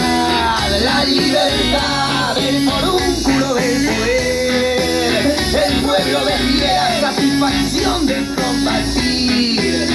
la 0.85 1.05
libertad, 1.05 2.37
el 2.37 2.69
forúnculo 2.69 3.55
del 3.55 3.87
poder. 3.87 5.37
El 5.55 5.83
pueblo 5.83 6.25
decide 6.25 6.67
la 6.67 7.01
satisfacción 7.01 8.07
de 8.09 8.17
combatir, 8.35 9.87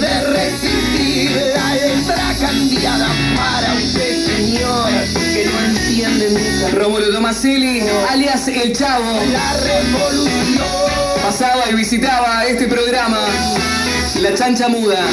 de 0.00 0.20
resistir 0.24 1.52
la 1.54 1.74
letra 1.74 2.34
cambiada 2.40 3.08
para 3.36 3.74
usted, 3.74 4.24
señor, 4.24 4.90
que 5.12 5.44
no 5.44 5.64
entiende 5.66 6.30
mi 6.30 6.70
Rómulo 6.72 7.12
Tomaselli, 7.12 7.82
alias 8.08 8.48
El 8.48 8.72
Chavo. 8.72 9.20
La 9.30 9.52
revolución. 9.60 10.94
Pasaba 11.22 11.64
y 11.70 11.74
visitaba 11.74 12.46
este 12.46 12.68
programa, 12.68 13.18
La 14.24 14.32
Chancha 14.32 14.68
Muda. 14.68 15.04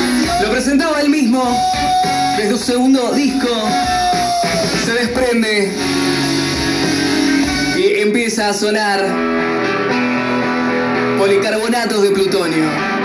Lo 0.41 0.49
presentaba 0.51 1.01
él 1.01 1.09
mismo 1.09 1.43
desde 2.37 2.51
su 2.51 2.57
segundo 2.57 3.11
disco. 3.11 3.49
Se 4.85 4.93
desprende 4.93 5.69
y 7.77 7.99
empieza 7.99 8.47
a 8.47 8.53
sonar 8.53 9.05
policarbonatos 11.19 12.03
de 12.03 12.11
plutonio. 12.11 13.00